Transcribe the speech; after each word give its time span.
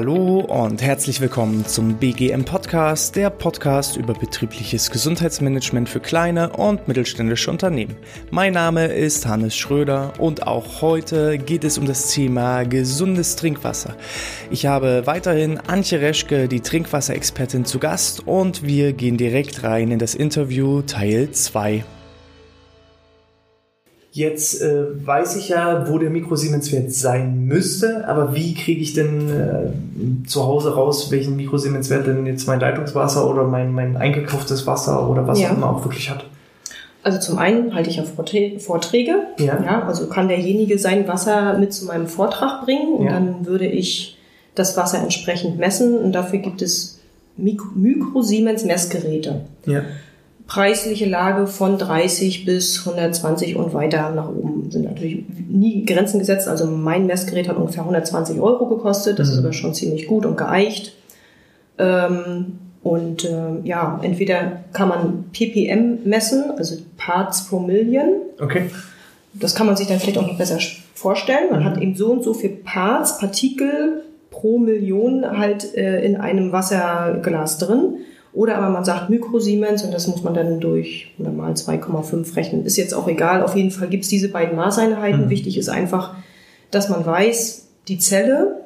Hallo 0.00 0.38
und 0.38 0.80
herzlich 0.80 1.20
willkommen 1.20 1.66
zum 1.66 1.98
BGM 1.98 2.46
Podcast, 2.46 3.16
der 3.16 3.28
Podcast 3.28 3.98
über 3.98 4.14
betriebliches 4.14 4.90
Gesundheitsmanagement 4.90 5.90
für 5.90 6.00
kleine 6.00 6.54
und 6.54 6.88
mittelständische 6.88 7.50
Unternehmen. 7.50 7.96
Mein 8.30 8.54
Name 8.54 8.86
ist 8.86 9.26
Hannes 9.26 9.54
Schröder 9.54 10.14
und 10.18 10.46
auch 10.46 10.80
heute 10.80 11.36
geht 11.36 11.64
es 11.64 11.76
um 11.76 11.84
das 11.84 12.08
Thema 12.08 12.62
gesundes 12.64 13.36
Trinkwasser. 13.36 13.94
Ich 14.50 14.64
habe 14.64 15.02
weiterhin 15.04 15.58
Antje 15.58 16.00
Reschke, 16.00 16.48
die 16.48 16.62
Trinkwasserexpertin, 16.62 17.66
zu 17.66 17.78
Gast 17.78 18.26
und 18.26 18.62
wir 18.62 18.94
gehen 18.94 19.18
direkt 19.18 19.64
rein 19.64 19.90
in 19.90 19.98
das 19.98 20.14
Interview 20.14 20.80
Teil 20.80 21.30
2. 21.30 21.84
Jetzt 24.12 24.60
äh, 24.60 25.06
weiß 25.06 25.36
ich 25.36 25.50
ja, 25.50 25.88
wo 25.88 25.96
der 25.98 26.10
Mikrosiemenswert 26.10 26.92
sein 26.92 27.44
müsste, 27.44 28.08
aber 28.08 28.34
wie 28.34 28.54
kriege 28.54 28.80
ich 28.80 28.92
denn 28.92 29.30
äh, 29.30 30.26
zu 30.26 30.44
Hause 30.44 30.74
raus, 30.74 31.12
welchen 31.12 31.36
Mikrosiemenswert 31.36 32.08
denn 32.08 32.26
jetzt 32.26 32.48
mein 32.48 32.58
Leitungswasser 32.58 33.28
oder 33.30 33.44
mein, 33.44 33.72
mein 33.72 33.96
eingekauftes 33.96 34.66
Wasser 34.66 35.08
oder 35.08 35.28
was 35.28 35.38
ja. 35.38 35.50
auch 35.50 35.56
immer 35.56 35.70
auch 35.70 35.84
wirklich 35.84 36.10
hat? 36.10 36.24
Also 37.04 37.20
zum 37.20 37.38
einen 37.38 37.72
halte 37.72 37.88
ich 37.88 37.96
ja 37.96 38.02
Vorträge. 38.02 39.14
Ja. 39.38 39.62
ja. 39.62 39.82
Also 39.86 40.08
kann 40.08 40.26
derjenige 40.26 40.78
sein 40.78 41.06
Wasser 41.06 41.56
mit 41.56 41.72
zu 41.72 41.84
meinem 41.84 42.08
Vortrag 42.08 42.64
bringen 42.64 42.94
und 42.94 43.06
ja. 43.06 43.12
dann 43.12 43.46
würde 43.46 43.66
ich 43.66 44.18
das 44.56 44.76
Wasser 44.76 44.98
entsprechend 44.98 45.58
messen 45.58 45.96
und 45.96 46.12
dafür 46.12 46.40
gibt 46.40 46.62
es 46.62 46.98
Mikrosiemens 47.36 48.64
Messgeräte. 48.64 49.42
Ja 49.66 49.82
preisliche 50.50 51.06
Lage 51.06 51.46
von 51.46 51.78
30 51.78 52.44
bis 52.44 52.80
120 52.84 53.54
und 53.54 53.72
weiter 53.72 54.10
nach 54.10 54.28
oben 54.28 54.68
sind 54.68 54.84
natürlich 54.84 55.24
nie 55.48 55.84
Grenzen 55.86 56.18
gesetzt. 56.18 56.48
Also 56.48 56.66
mein 56.66 57.06
Messgerät 57.06 57.48
hat 57.48 57.56
ungefähr 57.56 57.84
120 57.84 58.40
Euro 58.40 58.66
gekostet. 58.66 59.20
Das 59.20 59.28
mhm. 59.28 59.32
ist 59.34 59.38
aber 59.38 59.52
schon 59.52 59.74
ziemlich 59.74 60.08
gut 60.08 60.26
und 60.26 60.36
geeicht. 60.36 60.96
Ähm, 61.78 62.58
und 62.82 63.24
äh, 63.24 63.60
ja, 63.62 64.00
entweder 64.02 64.64
kann 64.72 64.88
man 64.88 65.24
ppm 65.32 66.00
messen, 66.04 66.50
also 66.56 66.78
Parts 66.96 67.46
pro 67.46 67.60
Million. 67.60 68.14
Okay. 68.40 68.70
Das 69.34 69.54
kann 69.54 69.68
man 69.68 69.76
sich 69.76 69.86
dann 69.86 70.00
vielleicht 70.00 70.18
auch 70.18 70.26
noch 70.26 70.36
besser 70.36 70.58
vorstellen. 70.94 71.50
Man 71.52 71.60
mhm. 71.60 71.64
hat 71.64 71.80
eben 71.80 71.94
so 71.94 72.10
und 72.10 72.24
so 72.24 72.34
viel 72.34 72.50
Parts, 72.50 73.18
Partikel 73.18 74.02
pro 74.32 74.58
Million 74.58 75.24
halt 75.38 75.76
äh, 75.76 76.04
in 76.04 76.16
einem 76.16 76.50
Wasserglas 76.50 77.58
drin. 77.58 77.98
Oder 78.32 78.56
aber 78.56 78.68
man 78.68 78.84
sagt 78.84 79.10
Mikrosiemens 79.10 79.82
und 79.82 79.92
das 79.92 80.06
muss 80.06 80.22
man 80.22 80.34
dann 80.34 80.60
durch 80.60 81.12
oder 81.18 81.30
mal 81.30 81.52
2,5 81.52 82.36
rechnen. 82.36 82.64
Ist 82.64 82.76
jetzt 82.76 82.94
auch 82.94 83.08
egal. 83.08 83.42
Auf 83.42 83.56
jeden 83.56 83.72
Fall 83.72 83.88
gibt 83.88 84.04
es 84.04 84.10
diese 84.10 84.28
beiden 84.28 84.56
Maßeinheiten. 84.56 85.26
Mhm. 85.26 85.30
Wichtig 85.30 85.58
ist 85.58 85.68
einfach, 85.68 86.14
dass 86.70 86.88
man 86.88 87.04
weiß, 87.04 87.66
die 87.88 87.98
Zelle 87.98 88.60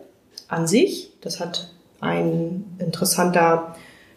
an 0.49 0.67
sich, 0.67 1.13
das 1.23 1.41
hat 1.41 1.71
ein 2.01 2.65
interessanter 2.79 3.75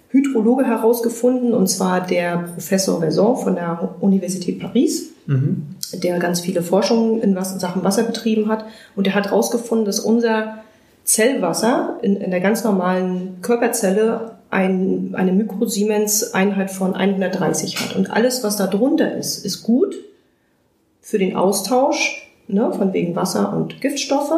Hydrologe 0.09 0.65
herausgefunden, 0.65 1.53
und 1.53 1.67
zwar 1.67 2.01
der 2.01 2.37
Professor 2.53 2.99
Verson 2.99 3.37
von 3.37 3.55
der 3.55 3.95
Universität 3.99 4.59
Paris, 4.59 5.11
mhm. 5.25 5.67
der 5.93 6.19
ganz 6.19 6.41
viele 6.41 6.61
Forschungen 6.61 7.21
in 7.21 7.35
Sachen 7.41 7.83
Wasser 7.83 8.03
betrieben 8.03 8.49
hat. 8.49 8.65
Und 8.95 9.05
der 9.05 9.15
hat 9.15 9.27
herausgefunden, 9.27 9.85
dass 9.85 9.99
unser 9.99 10.59
Zellwasser 11.03 11.99
in, 12.01 12.17
in 12.17 12.31
der 12.31 12.41
ganz 12.41 12.63
normalen 12.63 13.37
Körperzelle 13.41 14.36
ein, 14.49 15.13
eine 15.13 15.31
Mikrosiemens-Einheit 15.33 16.71
von 16.71 16.95
130 16.95 17.79
hat. 17.79 17.95
Und 17.95 18.11
alles, 18.11 18.43
was 18.43 18.57
da 18.57 18.67
drunter 18.67 19.15
ist, 19.15 19.45
ist 19.45 19.63
gut 19.63 19.95
für 21.01 21.19
den 21.19 21.35
Austausch, 21.35 22.29
ne, 22.47 22.71
von 22.73 22.93
wegen 22.93 23.15
Wasser 23.15 23.53
und 23.53 23.81
Giftstoffe. 23.81 24.33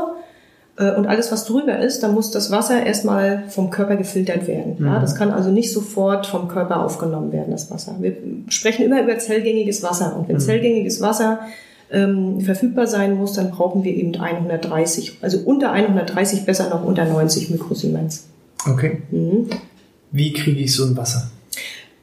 Äh, 0.78 0.96
und 0.96 1.08
alles, 1.08 1.32
was 1.32 1.46
drüber 1.46 1.78
ist, 1.80 2.02
da 2.02 2.08
muss 2.08 2.32
das 2.32 2.52
Wasser 2.52 2.86
erstmal 2.86 3.44
vom 3.50 3.70
Körper 3.70 3.98
gefiltert 3.98 4.48
werden. 4.48 4.78
Mhm. 4.80 4.86
Ja, 4.86 5.00
das 5.00 5.16
kann 5.16 5.32
also 5.32 5.52
nicht 5.52 5.72
sofort 5.72 6.26
vom 6.26 6.48
Körper 6.48 6.84
aufgenommen 6.84 7.32
werden, 7.32 7.52
das 7.52 7.70
Wasser. 7.70 7.96
Wir 8.00 8.16
sprechen 8.48 8.86
immer 8.86 9.02
über 9.02 9.18
zellgängiges 9.20 9.84
Wasser. 9.84 10.16
Und 10.18 10.28
wenn 10.28 10.38
mhm. 10.38 10.42
zellgängiges 10.42 11.02
Wasser 11.02 11.40
ähm, 11.92 12.42
verfügbar 12.42 12.88
sein 12.88 13.16
muss, 13.16 13.34
dann 13.34 13.52
brauchen 13.52 13.84
wir 13.84 13.94
eben 13.94 14.16
130, 14.16 15.20
also 15.22 15.40
unter 15.46 15.72
130, 15.72 16.46
besser 16.46 16.70
noch 16.70 16.84
unter 16.84 17.06
90 17.06 17.50
Mikrosiemens. 17.50 18.28
Okay. 18.68 19.02
Mhm. 19.12 19.50
Wie 20.12 20.34
kriege 20.34 20.62
ich 20.62 20.76
so 20.76 20.86
ein 20.86 20.98
Wasser? 20.98 21.30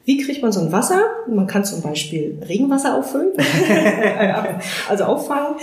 Wie 0.05 0.23
kriegt 0.23 0.41
man 0.41 0.51
so 0.51 0.61
ein 0.61 0.71
Wasser? 0.71 1.01
Man 1.27 1.47
kann 1.47 1.65
zum 1.65 1.81
Beispiel 1.81 2.41
Regenwasser 2.47 2.97
auffüllen, 2.97 3.33
also 4.89 5.03
auffangen. 5.03 5.57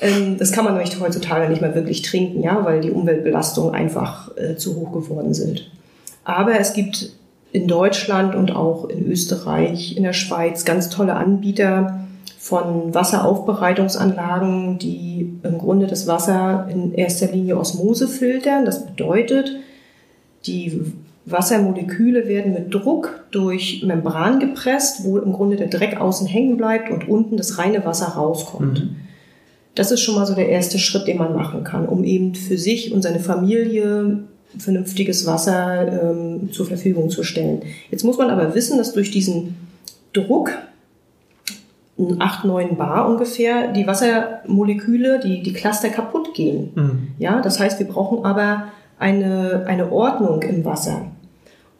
Ähm, 0.00 0.36
das 0.36 0.50
kann 0.52 0.64
man 0.64 0.74
nämlich 0.74 0.98
heutzutage 1.00 1.48
nicht 1.48 1.60
mehr 1.60 1.74
wirklich 1.74 2.02
trinken, 2.02 2.42
ja, 2.42 2.64
weil 2.64 2.80
die 2.80 2.90
Umweltbelastungen 2.90 3.74
einfach 3.74 4.36
äh, 4.36 4.56
zu 4.56 4.74
hoch 4.76 4.92
geworden 4.92 5.32
sind. 5.32 5.70
Aber 6.24 6.58
es 6.58 6.72
gibt 6.72 7.12
in 7.52 7.68
Deutschland 7.68 8.34
und 8.34 8.50
auch 8.50 8.88
in 8.88 9.06
Österreich, 9.10 9.96
in 9.96 10.02
der 10.02 10.12
Schweiz 10.12 10.64
ganz 10.64 10.90
tolle 10.90 11.14
Anbieter 11.14 12.00
von 12.38 12.94
Wasseraufbereitungsanlagen, 12.94 14.78
die 14.78 15.38
im 15.42 15.58
Grunde 15.58 15.86
das 15.86 16.06
Wasser 16.06 16.68
in 16.70 16.94
erster 16.94 17.30
Linie 17.32 17.58
Osmose 17.58 18.08
filtern. 18.08 18.64
Das 18.64 18.86
bedeutet, 18.86 19.52
die 20.46 20.82
Wassermoleküle 21.30 22.28
werden 22.28 22.54
mit 22.54 22.72
Druck 22.72 23.24
durch 23.30 23.82
Membran 23.84 24.40
gepresst, 24.40 25.04
wo 25.04 25.18
im 25.18 25.32
Grunde 25.32 25.56
der 25.56 25.68
Dreck 25.68 26.00
außen 26.00 26.26
hängen 26.26 26.56
bleibt 26.56 26.90
und 26.90 27.08
unten 27.08 27.36
das 27.36 27.58
reine 27.58 27.84
Wasser 27.84 28.06
rauskommt. 28.06 28.84
Mhm. 28.84 28.96
Das 29.74 29.92
ist 29.92 30.00
schon 30.00 30.16
mal 30.16 30.26
so 30.26 30.34
der 30.34 30.48
erste 30.48 30.78
Schritt, 30.78 31.06
den 31.06 31.18
man 31.18 31.34
machen 31.34 31.62
kann, 31.64 31.86
um 31.86 32.02
eben 32.02 32.34
für 32.34 32.58
sich 32.58 32.92
und 32.92 33.02
seine 33.02 33.20
Familie 33.20 34.24
vernünftiges 34.56 35.26
Wasser 35.26 36.10
ähm, 36.10 36.50
zur 36.52 36.66
Verfügung 36.66 37.10
zu 37.10 37.22
stellen. 37.22 37.62
Jetzt 37.90 38.04
muss 38.04 38.18
man 38.18 38.30
aber 38.30 38.54
wissen, 38.54 38.78
dass 38.78 38.92
durch 38.92 39.10
diesen 39.10 39.56
Druck, 40.12 40.50
8, 42.18 42.44
9 42.44 42.76
Bar 42.76 43.08
ungefähr, 43.08 43.72
die 43.72 43.86
Wassermoleküle, 43.86 45.20
die, 45.20 45.42
die 45.42 45.52
Cluster 45.52 45.90
kaputt 45.90 46.32
gehen. 46.34 46.70
Mhm. 46.74 47.08
Ja, 47.18 47.40
das 47.40 47.60
heißt, 47.60 47.78
wir 47.78 47.86
brauchen 47.86 48.24
aber 48.24 48.68
eine, 48.98 49.64
eine 49.66 49.92
Ordnung 49.92 50.42
im 50.42 50.64
Wasser. 50.64 51.06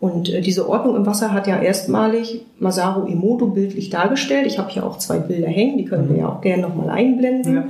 Und 0.00 0.28
äh, 0.28 0.40
diese 0.40 0.68
Ordnung 0.68 0.96
im 0.96 1.06
Wasser 1.06 1.32
hat 1.32 1.46
ja 1.46 1.60
erstmalig 1.60 2.42
Masaru 2.58 3.06
Emoto 3.06 3.46
bildlich 3.46 3.90
dargestellt. 3.90 4.46
Ich 4.46 4.58
habe 4.58 4.70
hier 4.70 4.86
auch 4.86 4.98
zwei 4.98 5.18
Bilder 5.18 5.48
hängen, 5.48 5.76
die 5.78 5.84
können 5.84 6.08
wir 6.08 6.14
mhm. 6.14 6.20
ja 6.20 6.28
auch 6.28 6.40
gerne 6.40 6.62
nochmal 6.62 6.90
einblenden. 6.90 7.54
Ja. 7.54 7.64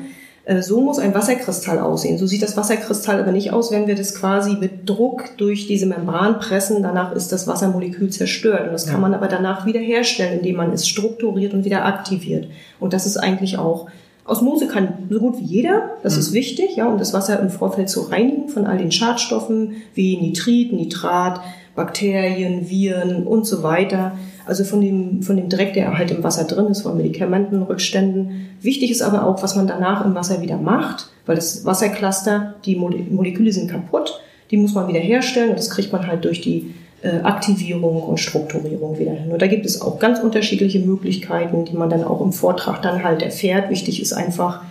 Äh, 0.48 0.62
so 0.62 0.80
muss 0.80 0.98
ein 0.98 1.14
Wasserkristall 1.14 1.78
aussehen. 1.78 2.18
So 2.18 2.26
sieht 2.26 2.42
das 2.42 2.56
Wasserkristall 2.56 3.20
aber 3.20 3.32
nicht 3.32 3.52
aus, 3.52 3.72
wenn 3.72 3.86
wir 3.86 3.94
das 3.94 4.14
quasi 4.14 4.56
mit 4.56 4.88
Druck 4.88 5.36
durch 5.38 5.66
diese 5.66 5.86
Membran 5.86 6.38
pressen. 6.38 6.82
Danach 6.82 7.12
ist 7.12 7.32
das 7.32 7.46
Wassermolekül 7.46 8.10
zerstört. 8.10 8.66
Und 8.66 8.72
das 8.72 8.86
kann 8.86 9.00
man 9.00 9.14
aber 9.14 9.28
danach 9.28 9.64
wiederherstellen, 9.64 10.38
indem 10.38 10.56
man 10.56 10.72
es 10.72 10.86
strukturiert 10.86 11.54
und 11.54 11.64
wieder 11.64 11.86
aktiviert. 11.86 12.48
Und 12.78 12.92
das 12.92 13.06
ist 13.06 13.16
eigentlich 13.16 13.56
auch 13.58 13.88
Osmose 14.28 14.66
kann 14.66 15.08
so 15.08 15.18
gut 15.20 15.38
wie 15.38 15.44
jeder, 15.44 15.92
das 16.02 16.14
mhm. 16.14 16.20
ist 16.20 16.32
wichtig, 16.34 16.76
ja, 16.76 16.86
um 16.86 16.98
das 16.98 17.14
Wasser 17.14 17.40
im 17.40 17.48
Vorfeld 17.48 17.88
zu 17.88 18.02
reinigen 18.02 18.48
von 18.48 18.66
all 18.66 18.76
den 18.76 18.92
Schadstoffen 18.92 19.76
wie 19.94 20.18
Nitrit, 20.18 20.72
Nitrat, 20.72 21.40
Bakterien, 21.78 22.68
Viren 22.68 23.26
und 23.26 23.46
so 23.46 23.62
weiter. 23.62 24.12
Also 24.44 24.64
von 24.64 24.80
dem, 24.80 25.22
von 25.22 25.36
dem 25.36 25.48
Dreck, 25.48 25.72
der 25.72 25.96
halt 25.96 26.10
im 26.10 26.22
Wasser 26.22 26.44
drin 26.44 26.66
ist, 26.66 26.82
von 26.82 26.96
Medikamentenrückständen. 26.96 28.48
Wichtig 28.60 28.90
ist 28.90 29.02
aber 29.02 29.26
auch, 29.26 29.42
was 29.42 29.56
man 29.56 29.66
danach 29.66 30.04
im 30.04 30.14
Wasser 30.14 30.42
wieder 30.42 30.58
macht, 30.58 31.08
weil 31.24 31.36
das 31.36 31.64
Wassercluster, 31.64 32.54
die 32.64 32.76
Moleküle 32.76 33.52
sind 33.52 33.70
kaputt, 33.70 34.20
die 34.50 34.56
muss 34.56 34.74
man 34.74 34.88
wieder 34.88 35.00
herstellen 35.00 35.50
und 35.50 35.58
das 35.58 35.70
kriegt 35.70 35.92
man 35.92 36.06
halt 36.06 36.24
durch 36.24 36.40
die 36.40 36.74
äh, 37.02 37.20
Aktivierung 37.22 38.02
und 38.02 38.18
Strukturierung 38.18 38.98
wieder 38.98 39.12
hin. 39.12 39.30
Und 39.30 39.40
da 39.40 39.46
gibt 39.46 39.64
es 39.64 39.80
auch 39.80 39.98
ganz 39.98 40.18
unterschiedliche 40.18 40.80
Möglichkeiten, 40.80 41.64
die 41.64 41.76
man 41.76 41.90
dann 41.90 42.02
auch 42.02 42.20
im 42.20 42.32
Vortrag 42.32 42.82
dann 42.82 43.04
halt 43.04 43.22
erfährt. 43.22 43.70
Wichtig 43.70 44.02
ist 44.02 44.12
einfach, 44.12 44.62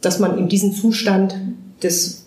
dass 0.00 0.18
man 0.18 0.36
in 0.38 0.48
diesen 0.48 0.72
Zustand 0.72 1.36
des 1.82 2.19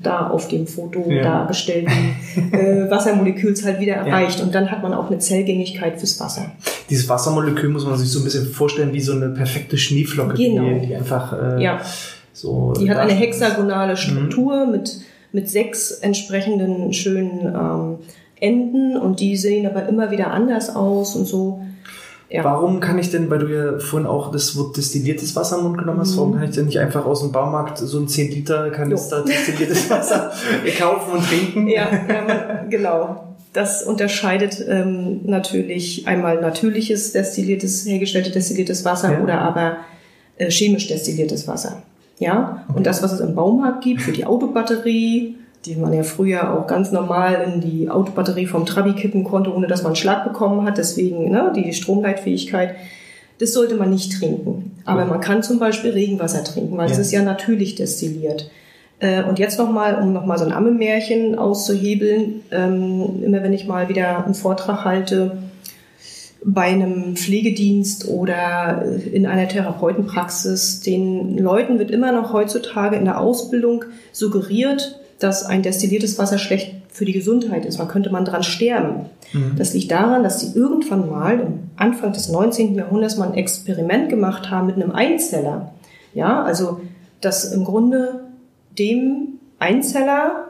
da 0.00 0.28
auf 0.28 0.48
dem 0.48 0.66
Foto 0.66 1.10
ja. 1.10 1.22
dargestellten 1.22 2.16
äh, 2.52 2.90
Wassermoleküls 2.90 3.64
halt 3.64 3.80
wieder 3.80 3.94
erreicht. 3.94 4.38
Ja. 4.38 4.44
Und 4.44 4.54
dann 4.54 4.70
hat 4.70 4.82
man 4.82 4.94
auch 4.94 5.08
eine 5.08 5.18
Zellgängigkeit 5.18 5.98
fürs 5.98 6.18
Wasser. 6.20 6.52
Dieses 6.90 7.08
Wassermolekül 7.08 7.68
muss 7.68 7.84
man 7.84 7.96
sich 7.96 8.10
so 8.10 8.20
ein 8.20 8.24
bisschen 8.24 8.46
vorstellen 8.46 8.92
wie 8.92 9.00
so 9.00 9.12
eine 9.12 9.28
perfekte 9.30 9.76
Schneeflocke, 9.76 10.34
genau. 10.34 10.80
die, 10.80 10.86
die 10.86 10.94
einfach 10.94 11.32
äh, 11.32 11.62
ja. 11.62 11.80
so. 12.32 12.72
Die 12.78 12.90
hat 12.90 12.98
eine 12.98 13.12
hexagonale 13.12 13.96
Struktur 13.96 14.66
mhm. 14.66 14.72
mit, 14.72 15.00
mit 15.32 15.50
sechs 15.50 15.90
entsprechenden 15.90 16.92
schönen 16.92 17.46
ähm, 17.46 17.98
Enden 18.40 18.96
und 18.96 19.20
die 19.20 19.36
sehen 19.36 19.66
aber 19.66 19.88
immer 19.88 20.10
wieder 20.10 20.30
anders 20.32 20.74
aus 20.74 21.14
und 21.16 21.26
so. 21.26 21.62
Ja. 22.32 22.44
Warum 22.44 22.80
kann 22.80 22.98
ich 22.98 23.10
denn, 23.10 23.28
weil 23.28 23.40
du 23.40 23.46
ja 23.48 23.78
vorhin 23.78 24.08
auch 24.08 24.32
das 24.32 24.56
Wort 24.56 24.74
destilliertes 24.78 25.36
Wasser 25.36 25.58
im 25.58 25.64
Mund 25.64 25.76
genommen 25.76 26.00
hast, 26.00 26.14
mhm. 26.14 26.16
warum 26.16 26.34
kann 26.34 26.44
ich 26.44 26.54
denn 26.54 26.64
nicht 26.64 26.78
einfach 26.78 27.04
aus 27.04 27.20
dem 27.20 27.30
Baumarkt 27.30 27.76
so 27.76 27.98
ein 27.98 28.08
10 28.08 28.30
Liter 28.30 28.70
Kanister 28.70 29.22
destilliertes 29.22 29.90
Wasser 29.90 30.32
kaufen 30.78 31.18
und 31.18 31.28
trinken? 31.28 31.68
Ja, 31.68 31.88
ja 32.08 32.64
genau. 32.70 33.34
Das 33.52 33.82
unterscheidet 33.82 34.64
ähm, 34.66 35.20
natürlich 35.24 36.08
einmal 36.08 36.40
natürliches 36.40 37.12
destilliertes, 37.12 37.84
hergestellte 37.84 38.30
destilliertes 38.30 38.82
Wasser 38.86 39.12
ja. 39.12 39.20
oder 39.20 39.38
aber 39.42 39.76
äh, 40.38 40.50
chemisch 40.50 40.88
destilliertes 40.88 41.46
Wasser. 41.46 41.82
Ja, 42.18 42.64
und 42.74 42.86
das, 42.86 43.02
was 43.02 43.12
es 43.12 43.20
im 43.20 43.34
Baumarkt 43.34 43.84
gibt, 43.84 44.00
für 44.00 44.12
die 44.12 44.24
Autobatterie, 44.24 45.36
die 45.64 45.76
man 45.76 45.92
ja 45.92 46.02
früher 46.02 46.52
auch 46.52 46.66
ganz 46.66 46.90
normal 46.90 47.46
in 47.46 47.60
die 47.60 47.88
Autobatterie 47.88 48.46
vom 48.46 48.66
Trabi 48.66 48.94
kippen 48.94 49.24
konnte, 49.24 49.54
ohne 49.54 49.68
dass 49.68 49.82
man 49.82 49.90
einen 49.90 49.96
Schlag 49.96 50.24
bekommen 50.24 50.66
hat. 50.66 50.78
Deswegen 50.78 51.30
ne, 51.30 51.52
die 51.54 51.72
Stromleitfähigkeit. 51.72 52.74
Das 53.38 53.52
sollte 53.52 53.76
man 53.76 53.90
nicht 53.90 54.18
trinken. 54.18 54.76
Aber 54.84 55.04
man 55.04 55.20
kann 55.20 55.42
zum 55.42 55.58
Beispiel 55.58 55.90
Regenwasser 55.92 56.44
trinken, 56.44 56.76
weil 56.76 56.90
es 56.90 56.98
ist 56.98 57.12
ja 57.12 57.22
natürlich 57.22 57.74
destilliert. 57.74 58.50
Äh, 58.98 59.24
und 59.24 59.38
jetzt 59.38 59.58
nochmal, 59.58 59.96
um 59.96 60.12
nochmal 60.12 60.38
so 60.38 60.44
ein 60.44 60.52
Ammenmärchen 60.52 61.36
auszuhebeln, 61.38 62.42
ähm, 62.50 63.22
immer 63.22 63.42
wenn 63.42 63.52
ich 63.52 63.66
mal 63.66 63.88
wieder 63.88 64.24
einen 64.24 64.34
Vortrag 64.34 64.84
halte, 64.84 65.38
bei 66.44 66.62
einem 66.62 67.16
Pflegedienst 67.16 68.08
oder 68.08 68.84
in 69.12 69.26
einer 69.26 69.48
Therapeutenpraxis, 69.48 70.80
den 70.80 71.38
Leuten 71.38 71.78
wird 71.78 71.90
immer 71.90 72.12
noch 72.12 72.32
heutzutage 72.32 72.96
in 72.96 73.04
der 73.04 73.20
Ausbildung 73.20 73.84
suggeriert, 74.10 75.00
dass 75.22 75.44
ein 75.44 75.62
destilliertes 75.62 76.18
Wasser 76.18 76.38
schlecht 76.38 76.74
für 76.88 77.04
die 77.04 77.12
Gesundheit 77.12 77.64
ist. 77.64 77.78
Man 77.78 77.88
könnte 77.88 78.10
man 78.10 78.24
dran 78.24 78.42
sterben. 78.42 79.06
Mhm. 79.32 79.54
Das 79.56 79.72
liegt 79.74 79.90
daran, 79.90 80.22
dass 80.22 80.40
sie 80.40 80.58
irgendwann 80.58 81.08
mal 81.08 81.40
am 81.40 81.58
Anfang 81.76 82.12
des 82.12 82.28
19. 82.28 82.74
Jahrhunderts 82.74 83.16
mal 83.16 83.28
ein 83.28 83.34
Experiment 83.34 84.08
gemacht 84.08 84.50
haben 84.50 84.66
mit 84.66 84.76
einem 84.76 84.92
Einzeller. 84.92 85.72
Ja, 86.14 86.42
also, 86.42 86.80
dass 87.20 87.52
im 87.52 87.64
Grunde 87.64 88.24
dem 88.78 89.38
Einzeller 89.58 90.48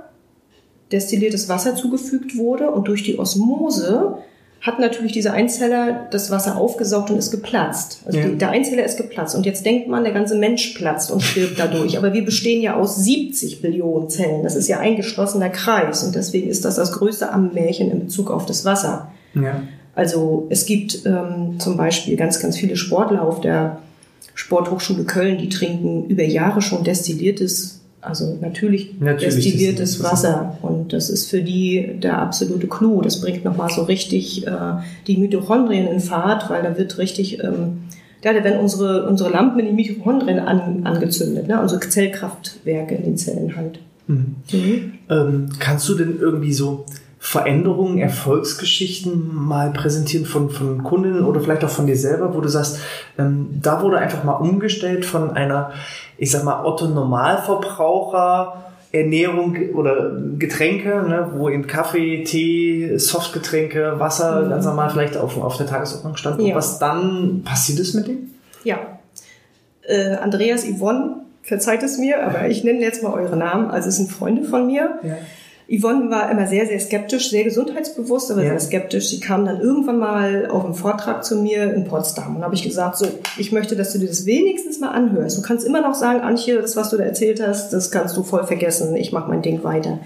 destilliertes 0.91 1.49
Wasser 1.49 1.77
zugefügt 1.77 2.37
wurde 2.37 2.71
und 2.71 2.89
durch 2.89 3.03
die 3.03 3.19
Osmose 3.19 4.19
hat 4.63 4.79
natürlich 4.79 5.11
dieser 5.11 5.33
Einzeller 5.33 6.07
das 6.13 6.31
Wasser 6.31 6.57
aufgesaugt 6.57 7.11
und 7.11 7.19
ist 7.19 7.33
geplatzt. 7.33 8.01
Also 8.07 8.19
ja. 8.19 8.29
die, 8.29 8.39
der 8.39 8.51
Einzeller 8.51 8.85
ist 8.85 8.97
geplatzt. 8.97 9.35
Und 9.35 9.45
jetzt 9.45 9.67
denkt 9.67 9.89
man, 9.89 10.05
der 10.05 10.13
ganze 10.13 10.37
Mensch 10.37 10.75
platzt 10.75 11.11
und 11.11 11.21
stirbt 11.21 11.59
dadurch. 11.59 11.99
Aber 11.99 12.13
wir 12.13 12.25
bestehen 12.25 12.63
ja 12.63 12.77
aus 12.77 12.97
70 12.97 13.61
Billionen 13.61 14.09
Zellen. 14.09 14.45
Das 14.45 14.55
ist 14.55 14.69
ja 14.69 14.79
ein 14.79 14.95
geschlossener 14.95 15.51
Kreis. 15.51 16.05
Und 16.05 16.15
deswegen 16.15 16.49
ist 16.49 16.65
das 16.65 16.77
das 16.77 16.93
größte 16.93 17.33
Ammärchen 17.33 17.91
in 17.91 18.01
Bezug 18.01 18.31
auf 18.31 18.47
das 18.47 18.65
Wasser. 18.65 19.11
Ja. 19.35 19.63
Also 19.97 20.47
es 20.49 20.65
gibt 20.65 21.05
ähm, 21.07 21.59
zum 21.59 21.77
Beispiel 21.77 22.17
ganz, 22.17 22.39
ganz 22.39 22.57
viele 22.57 22.77
Sportler 22.77 23.23
auf 23.23 23.41
der 23.41 23.81
Sporthochschule 24.35 25.05
Köln, 25.05 25.39
die 25.39 25.49
trinken 25.49 26.07
über 26.07 26.23
Jahre 26.23 26.63
schon 26.63 26.85
destilliertes 26.85 27.82
also 28.03 28.37
natürlich, 28.41 29.01
natürlich 29.01 29.37
destilliertes 29.37 30.03
Wasser. 30.03 30.59
Und 30.61 30.93
das 30.93 31.09
ist 31.09 31.31
für 31.31 31.41
die 31.41 31.99
der 32.03 32.19
absolute 32.19 32.67
Clou. 32.67 33.01
Das 33.01 33.21
bringt 33.21 33.45
nochmal 33.45 33.71
so 33.71 33.83
richtig 33.83 34.45
äh, 34.47 34.51
die 35.07 35.17
Mitochondrien 35.17 35.87
in 35.87 36.01
Fahrt, 36.01 36.51
weil 36.51 36.65
da 36.65 36.77
wird 36.77 36.99
richtig, 36.99 37.43
ähm, 37.43 37.85
ja, 38.25 38.33
da 38.33 38.43
werden 38.43 38.61
unsere, 38.61 39.07
unsere 39.07 39.31
Lampen 39.31 39.61
in 39.61 39.67
die 39.67 39.73
Mitochondrien 39.73 40.41
an, 40.41 40.85
angezündet, 40.85 41.47
ne? 41.47 41.61
unsere 41.61 41.81
Zellkraftwerke 41.81 42.97
in 42.97 43.05
den 43.05 43.17
Zellen 43.17 43.57
halt. 43.57 43.79
Mhm. 44.09 44.35
Mhm. 44.53 44.93
Ähm, 45.09 45.49
kannst 45.61 45.89
du 45.89 45.95
denn 45.95 46.19
irgendwie 46.21 46.53
so 46.53 46.85
Veränderungen, 47.25 47.99
Erfolgsgeschichten 47.99 49.33
mal 49.33 49.71
präsentieren 49.71 50.27
von, 50.27 50.51
von 50.51 50.83
Kundinnen 50.83 51.25
oder 51.25 51.41
vielleicht 51.41 51.65
auch 51.65 51.71
von 51.71 51.87
dir 51.87 51.97
selber, 51.97 52.35
wo 52.35 52.41
du 52.41 52.49
sagst, 52.49 52.81
ähm, 53.17 53.61
da 53.63 53.81
wurde 53.81 53.99
einfach 53.99 54.25
mal 54.25 54.33
umgestellt 54.33 55.05
von 55.05 55.31
einer 55.31 55.73
ich 56.23 56.31
sag 56.31 56.45
mal, 56.45 56.65
Otto 56.65 56.87
Normalverbraucher 56.87 58.63
Ernährung 58.93 59.57
oder 59.75 60.13
Getränke, 60.39 61.03
ne, 61.03 61.33
wo 61.35 61.49
eben 61.49 61.67
Kaffee, 61.67 62.23
Tee, 62.23 62.97
Softgetränke, 62.97 63.99
Wasser 63.99 64.43
mhm. 64.43 64.51
ganz 64.51 64.65
normal 64.65 64.91
vielleicht 64.91 65.17
auf, 65.17 65.37
auf 65.43 65.57
der 65.57 65.67
Tagesordnung 65.67 66.17
stand. 66.17 66.41
Ja. 66.41 66.55
was 66.55 66.79
dann 66.79 67.43
passiert 67.45 67.81
ist 67.81 67.95
mit 67.95 68.07
dem? 68.07 68.31
Ja. 68.63 68.79
Äh, 69.83 70.17
Andreas 70.17 70.65
Yvonne, 70.65 71.23
verzeiht 71.43 71.83
es 71.83 71.99
mir, 71.99 72.25
aber 72.25 72.49
ich 72.49 72.63
nenne 72.63 72.81
jetzt 72.81 73.03
mal 73.03 73.13
eure 73.13 73.37
Namen. 73.37 73.71
Also 73.71 73.89
es 73.89 73.97
sind 73.97 74.13
Freunde 74.13 74.45
von 74.45 74.67
mir. 74.67 75.01
Ja. 75.03 75.17
Yvonne 75.73 76.11
war 76.11 76.31
immer 76.31 76.47
sehr, 76.47 76.67
sehr 76.67 76.79
skeptisch, 76.79 77.31
sehr 77.31 77.45
gesundheitsbewusst, 77.45 78.31
aber 78.31 78.43
ja. 78.43 78.51
sehr 78.51 78.61
skeptisch. 78.61 79.09
Sie 79.09 79.21
kam 79.21 79.47
dann 79.47 79.59
irgendwann 79.59 79.99
mal 79.99 80.47
auf 80.51 80.67
einen 80.67 80.75
Vortrag 80.75 81.25
zu 81.25 81.37
mir 81.37 81.73
in 81.73 81.85
Potsdam 81.85 82.37
und 82.37 82.45
habe 82.45 82.55
ich 82.55 82.63
gesagt, 82.63 82.99
so, 82.99 83.07
ich 83.39 83.53
möchte, 83.53 83.75
dass 83.75 83.95
du 83.95 83.99
dir 83.99 84.09
das 84.09 84.27
wenigstens 84.27 84.81
mal 84.81 84.91
anhörst. 84.91 85.39
Du 85.39 85.43
kannst 85.43 85.67
immer 85.67 85.81
noch 85.81 85.95
sagen, 85.95 86.21
Antje, 86.21 86.61
das, 86.61 86.77
was 86.77 86.91
du 86.91 86.99
da 86.99 87.05
erzählt 87.05 87.41
hast, 87.41 87.73
das 87.73 87.91
kannst 87.91 88.15
du 88.19 88.23
voll 88.23 88.45
vergessen. 88.45 88.95
Ich 88.97 89.13
mache 89.13 89.31
mein 89.31 89.41
Ding 89.41 89.65
weiter. 89.65 90.01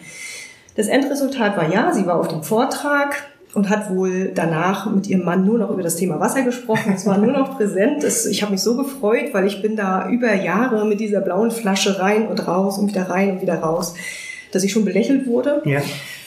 Das 0.76 0.86
Endresultat 0.86 1.56
war 1.56 1.72
ja, 1.72 1.92
sie 1.92 2.06
war 2.06 2.20
auf 2.20 2.28
dem 2.28 2.44
Vortrag 2.44 3.24
und 3.54 3.68
hat 3.68 3.90
wohl 3.90 4.30
danach 4.32 4.88
mit 4.88 5.08
ihrem 5.08 5.24
Mann 5.24 5.44
nur 5.44 5.58
noch 5.58 5.70
über 5.70 5.82
das 5.82 5.96
Thema 5.96 6.20
Wasser 6.20 6.42
gesprochen. 6.42 6.92
Es 6.94 7.06
war 7.06 7.18
nur 7.18 7.32
noch 7.32 7.56
präsent. 7.56 8.04
ich 8.04 8.42
habe 8.42 8.52
mich 8.52 8.62
so 8.62 8.76
gefreut, 8.76 9.30
weil 9.32 9.46
ich 9.46 9.62
bin 9.62 9.74
da 9.74 10.08
über 10.10 10.32
Jahre 10.32 10.86
mit 10.86 11.00
dieser 11.00 11.22
blauen 11.22 11.50
Flasche 11.50 11.98
rein 11.98 12.28
und 12.28 12.46
raus 12.46 12.78
und 12.78 12.88
wieder 12.88 13.10
rein 13.10 13.32
und 13.32 13.42
wieder 13.42 13.56
raus 13.56 13.94
dass 14.56 14.64
ich 14.64 14.72
schon 14.72 14.86
belächelt 14.86 15.26
wurde. 15.26 15.62
Ja. 15.66 15.80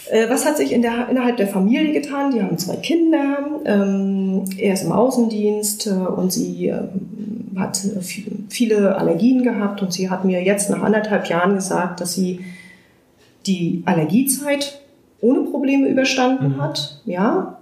Äh, 0.10 0.30
was 0.30 0.46
hat 0.46 0.58
sich 0.58 0.72
in 0.72 0.82
der, 0.82 1.10
innerhalb 1.10 1.38
der 1.38 1.48
Familie 1.48 1.94
getan? 1.94 2.32
Die 2.32 2.42
haben 2.42 2.58
zwei 2.58 2.76
Kinder. 2.76 3.40
Ähm, 3.66 4.46
er 4.58 4.74
ist 4.74 4.84
im 4.84 4.92
Außendienst 4.92 5.88
äh, 5.88 5.90
und 5.90 6.32
sie 6.32 6.68
ähm, 6.68 7.58
hat 7.58 7.82
viele 8.50 8.96
Allergien 8.96 9.44
gehabt 9.44 9.82
und 9.82 9.92
sie 9.92 10.10
hat 10.10 10.26
mir 10.26 10.44
jetzt 10.44 10.70
nach 10.70 10.82
anderthalb 10.84 11.28
Jahren 11.28 11.56
gesagt, 11.56 12.02
dass 12.02 12.14
sie 12.14 12.40
die 13.48 13.82
Allergiezeit 13.86 14.80
ohne 15.22 15.42
Probleme 15.42 15.88
überstanden 15.88 16.50
mhm. 16.50 16.62
hat. 16.62 17.02
Ja, 17.06 17.58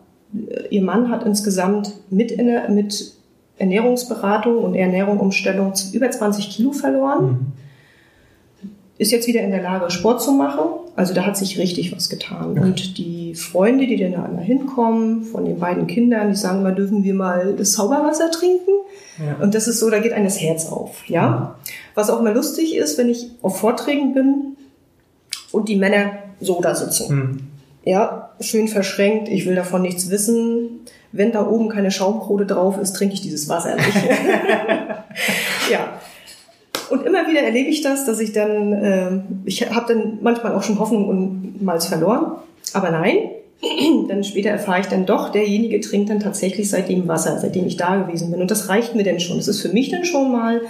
ihr 0.69 0.84
Mann 0.84 1.10
hat 1.10 1.25
insgesamt 1.25 1.94
mit, 2.10 2.38
mit 2.69 3.14
Ernährungsberatung 3.58 4.58
und 4.58 4.75
Ernährungsumstellung 4.75 5.74
über 5.94 6.12
20 6.12 6.50
Kilo 6.50 6.74
verloren. 6.74 7.25
Mhm 7.25 7.67
ist 8.97 9.11
jetzt 9.11 9.27
wieder 9.27 9.41
in 9.41 9.51
der 9.51 9.61
Lage, 9.61 9.91
Sport 9.91 10.21
zu 10.21 10.31
machen. 10.31 10.61
Also 10.95 11.13
da 11.13 11.25
hat 11.25 11.38
sich 11.38 11.59
richtig 11.59 11.95
was 11.95 12.09
getan. 12.09 12.57
Und 12.57 12.97
die 12.97 13.35
Freunde, 13.35 13.85
die 13.85 13.97
dann 13.97 14.13
da 14.13 14.41
hinkommen, 14.41 15.23
von 15.23 15.45
den 15.45 15.59
beiden 15.59 15.85
Kindern, 15.85 16.29
die 16.29 16.35
sagen 16.35 16.63
mal, 16.63 16.73
dürfen 16.73 17.03
wir 17.03 17.13
mal 17.13 17.53
das 17.55 17.73
Zauberwasser 17.73 18.31
trinken? 18.31 18.71
Ja. 19.19 19.35
Und 19.44 19.53
das 19.53 19.67
ist 19.67 19.79
so, 19.79 19.89
da 19.89 19.99
geht 19.99 20.13
einem 20.13 20.25
das 20.25 20.41
Herz 20.41 20.65
auf. 20.67 21.07
Ja. 21.07 21.29
Mhm. 21.29 21.71
Was 21.94 22.09
auch 22.09 22.21
mal 22.21 22.33
lustig 22.33 22.75
ist, 22.75 22.97
wenn 22.97 23.09
ich 23.09 23.27
auf 23.44 23.59
Vorträgen 23.59 24.13
bin 24.15 24.57
und 25.51 25.69
die 25.69 25.75
Männer 25.75 26.11
so 26.39 26.59
da 26.61 26.73
sitzen. 26.73 27.15
Mhm. 27.15 27.39
Ja, 27.83 28.31
schön 28.39 28.67
verschränkt, 28.67 29.29
ich 29.29 29.45
will 29.45 29.55
davon 29.55 29.83
nichts 29.83 30.09
wissen. 30.09 30.81
Wenn 31.11 31.31
da 31.31 31.47
oben 31.47 31.69
keine 31.69 31.89
Schaumkrone 31.89 32.45
drauf 32.45 32.77
ist, 32.79 32.94
trinke 32.94 33.13
ich 33.13 33.21
dieses 33.21 33.47
Wasser 33.47 33.75
nicht. 33.75 33.88
ja, 35.71 35.94
und 36.89 37.06
immer 37.06 37.28
wieder 37.28 37.42
erlebe 37.42 37.69
ich 37.69 37.81
das, 37.81 38.06
dass 38.06 38.19
ich 38.19 38.33
dann, 38.33 38.73
äh, 38.73 39.19
ich 39.45 39.69
habe 39.69 39.94
dann 39.94 40.19
manchmal 40.21 40.54
auch 40.54 40.64
schon 40.64 40.80
Hoffnung 40.80 41.07
und 41.07 41.61
mal 41.61 41.80
verloren. 41.80 42.33
Aber 42.73 42.92
nein, 42.92 43.30
dann 44.07 44.23
später 44.23 44.50
erfahre 44.50 44.81
ich 44.81 44.88
dann 44.88 45.06
doch, 45.06 45.30
derjenige 45.30 45.80
trinkt 45.80 46.09
dann 46.09 46.19
tatsächlich 46.19 46.69
seitdem 46.69 47.07
Wasser, 47.07 47.40
seitdem 47.40 47.66
ich 47.66 47.78
da 47.78 47.95
gewesen 47.95 48.31
bin. 48.31 48.42
Und 48.42 48.52
das 48.52 48.69
reicht 48.69 48.95
mir 48.95 49.04
dann 49.04 49.19
schon. 49.19 49.38
Das 49.38 49.47
ist 49.47 49.61
für 49.61 49.69
mich 49.69 49.90
dann 49.90 50.06
schon 50.06 50.31
mal 50.31 50.61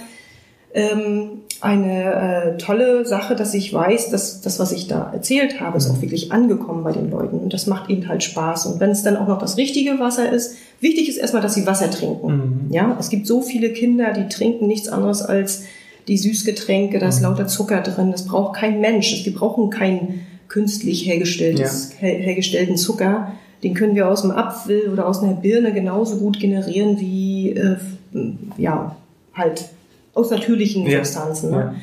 ähm, 0.74 1.42
eine 1.60 2.54
äh, 2.54 2.56
tolle 2.56 3.04
Sache, 3.04 3.34
dass 3.34 3.52
ich 3.52 3.72
weiß, 3.72 4.10
dass 4.10 4.40
das, 4.40 4.60
was 4.60 4.70
ich 4.70 4.86
da 4.86 5.10
erzählt 5.12 5.60
habe, 5.60 5.76
ist 5.76 5.90
auch 5.90 6.00
wirklich 6.00 6.30
angekommen 6.30 6.84
bei 6.84 6.92
den 6.92 7.10
Leuten. 7.10 7.38
Und 7.38 7.52
das 7.52 7.66
macht 7.66 7.90
ihnen 7.90 8.08
halt 8.08 8.22
Spaß. 8.22 8.66
Und 8.66 8.80
wenn 8.80 8.90
es 8.90 9.02
dann 9.02 9.16
auch 9.16 9.26
noch 9.26 9.38
das 9.38 9.56
richtige 9.56 9.98
Wasser 9.98 10.30
ist, 10.30 10.56
wichtig 10.80 11.08
ist 11.08 11.16
erstmal, 11.16 11.42
dass 11.42 11.54
sie 11.54 11.66
Wasser 11.66 11.90
trinken. 11.90 12.66
Mhm. 12.68 12.72
Ja, 12.72 12.96
es 13.00 13.08
gibt 13.08 13.26
so 13.26 13.42
viele 13.42 13.70
Kinder, 13.70 14.12
die 14.12 14.28
trinken 14.28 14.66
nichts 14.66 14.88
anderes 14.88 15.22
als 15.22 15.64
die 16.08 16.16
Süßgetränke, 16.16 16.98
da 16.98 17.08
ist 17.08 17.18
mhm. 17.18 17.24
lauter 17.24 17.46
Zucker 17.46 17.82
drin. 17.82 18.10
Das 18.10 18.24
braucht 18.24 18.56
kein 18.58 18.80
Mensch. 18.80 19.22
Die 19.24 19.30
brauchen 19.30 19.70
keinen 19.70 20.26
künstlich 20.48 21.06
hergestelltes, 21.06 21.92
ja. 22.00 22.08
hergestellten 22.08 22.76
Zucker. 22.76 23.32
Den 23.62 23.74
können 23.74 23.94
wir 23.94 24.08
aus 24.08 24.22
dem 24.22 24.30
Apfel 24.30 24.88
oder 24.90 25.06
aus 25.06 25.22
einer 25.22 25.34
Birne 25.34 25.72
genauso 25.72 26.16
gut 26.16 26.40
generieren 26.40 26.98
wie, 26.98 27.50
äh, 27.50 27.76
ja, 28.56 28.96
halt 29.34 29.68
aus 30.14 30.30
natürlichen 30.30 30.86
ja. 30.86 31.04
Substanzen. 31.04 31.50
Ne? 31.50 31.56
Ja. 31.56 31.74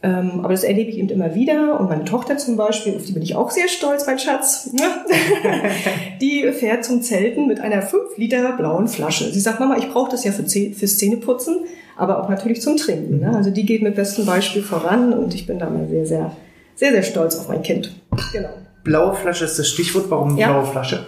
Ähm, 0.00 0.40
aber 0.40 0.50
das 0.50 0.62
erlebe 0.62 0.90
ich 0.90 0.98
eben 0.98 1.08
immer 1.08 1.34
wieder. 1.34 1.80
Und 1.80 1.88
meine 1.88 2.04
Tochter 2.04 2.36
zum 2.36 2.56
Beispiel, 2.56 2.96
auf 2.96 3.04
die 3.04 3.12
bin 3.12 3.22
ich 3.22 3.34
auch 3.34 3.50
sehr 3.50 3.68
stolz, 3.68 4.06
mein 4.06 4.18
Schatz, 4.18 4.72
ne? 4.72 4.82
die 6.20 6.52
fährt 6.52 6.84
zum 6.84 7.02
Zelten 7.02 7.48
mit 7.48 7.60
einer 7.60 7.82
5 7.82 8.16
Liter 8.16 8.52
blauen 8.52 8.86
Flasche. 8.86 9.32
Sie 9.32 9.40
sagt, 9.40 9.58
Mama, 9.58 9.76
ich 9.76 9.88
brauche 9.88 10.10
das 10.10 10.24
ja 10.24 10.30
für, 10.30 10.44
fürs 10.44 10.98
Zähneputzen 10.98 11.64
aber 11.98 12.22
auch 12.22 12.28
natürlich 12.28 12.62
zum 12.62 12.76
Trinken. 12.76 13.20
Ne? 13.20 13.36
Also 13.36 13.50
die 13.50 13.66
geht 13.66 13.82
mit 13.82 13.96
bestem 13.96 14.24
Beispiel 14.24 14.62
voran 14.62 15.12
und 15.12 15.34
ich 15.34 15.46
bin 15.46 15.58
da 15.58 15.68
mal 15.68 15.86
sehr, 15.88 16.06
sehr, 16.06 16.32
sehr, 16.76 16.92
sehr 16.92 17.02
stolz 17.02 17.36
auf 17.36 17.48
mein 17.48 17.62
Kind. 17.62 17.92
Genau. 18.32 18.48
Blaue 18.84 19.14
Flasche 19.14 19.44
ist 19.44 19.58
das 19.58 19.68
Stichwort. 19.68 20.06
Warum 20.08 20.36
ja. 20.38 20.50
blaue 20.50 20.64
Flasche? 20.64 21.06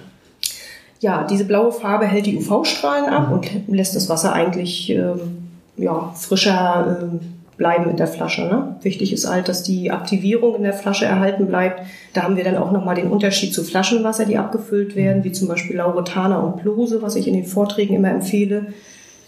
Ja, 0.99 1.25
diese 1.25 1.45
blaue 1.45 1.73
Farbe 1.73 2.07
hält 2.07 2.27
die 2.27 2.37
UV-Strahlen 2.37 3.09
ab 3.09 3.29
mhm. 3.29 3.35
und 3.35 3.75
lässt 3.75 3.97
das 3.97 4.09
Wasser 4.09 4.35
eigentlich 4.35 4.91
ähm, 4.91 5.49
ja, 5.79 6.13
frischer 6.15 6.99
ähm, 7.01 7.21
bleiben 7.57 7.89
in 7.89 7.97
der 7.97 8.07
Flasche. 8.07 8.43
Ne? 8.43 8.77
Wichtig 8.83 9.13
ist 9.13 9.29
halt, 9.29 9.49
dass 9.49 9.63
die 9.63 9.91
Aktivierung 9.91 10.57
in 10.57 10.63
der 10.63 10.73
Flasche 10.73 11.05
erhalten 11.05 11.47
bleibt. 11.47 11.83
Da 12.15 12.23
haben 12.23 12.37
wir 12.37 12.45
dann 12.45 12.57
auch 12.57 12.73
nochmal 12.73 12.97
den 12.97 13.11
Unterschied 13.11 13.55
zu 13.55 13.63
Flaschenwasser, 13.63 14.25
die 14.25 14.39
abgefüllt 14.39 14.97
werden, 14.97 15.25
wie 15.25 15.33
zum 15.33 15.47
Beispiel 15.47 15.77
Lauretana 15.77 16.41
und 16.41 16.57
Plose, 16.57 17.01
was 17.01 17.17
ich 17.17 17.29
in 17.29 17.35
den 17.35 17.45
Vorträgen 17.45 17.95
immer 17.95 18.11
empfehle. 18.11 18.67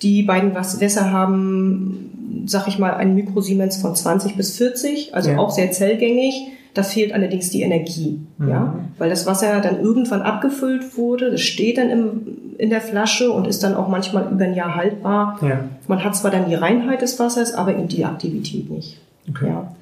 Die 0.03 0.23
beiden 0.23 0.55
Wässer 0.55 1.13
haben, 1.13 2.45
sag 2.47 2.67
ich 2.69 2.79
mal, 2.79 2.95
einen 2.95 3.15
Mikrosiemens 3.15 3.77
von 3.77 3.95
20 3.95 4.37
bis 4.37 4.57
40, 4.57 5.15
also 5.15 5.31
ja. 5.31 5.39
auch 5.39 5.51
sehr 5.51 5.71
zellgängig. 5.71 6.49
Da 6.75 6.83
fehlt 6.83 7.13
allerdings 7.13 7.51
die 7.51 7.61
Energie, 7.61 8.21
mhm. 8.39 8.49
ja, 8.49 8.75
weil 8.97 9.11
das 9.11 9.27
Wasser 9.27 9.61
dann 9.61 9.81
irgendwann 9.81 10.23
abgefüllt 10.23 10.97
wurde. 10.97 11.31
Das 11.31 11.43
steht 11.43 11.77
dann 11.77 11.91
im, 11.91 12.21
in 12.57 12.71
der 12.71 12.81
Flasche 12.81 13.31
und 13.31 13.47
ist 13.47 13.63
dann 13.63 13.75
auch 13.75 13.89
manchmal 13.89 14.33
über 14.33 14.45
ein 14.45 14.55
Jahr 14.55 14.75
haltbar. 14.75 15.39
Ja. 15.43 15.65
Man 15.87 16.03
hat 16.03 16.17
zwar 16.17 16.31
dann 16.31 16.49
die 16.49 16.55
Reinheit 16.55 17.03
des 17.03 17.19
Wassers, 17.19 17.53
aber 17.53 17.73
eben 17.73 17.89
die 17.89 18.07
Aktivität 18.07 18.71
nicht. 18.71 18.99
Okay. 19.29 19.49
Ja. 19.49 19.75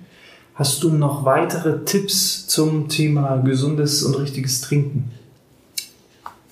Hast 0.57 0.83
du 0.83 0.91
noch 0.91 1.25
weitere 1.25 1.85
Tipps 1.85 2.49
zum 2.49 2.89
Thema 2.89 3.37
gesundes 3.37 4.03
und 4.03 4.19
richtiges 4.19 4.61
Trinken? 4.61 5.12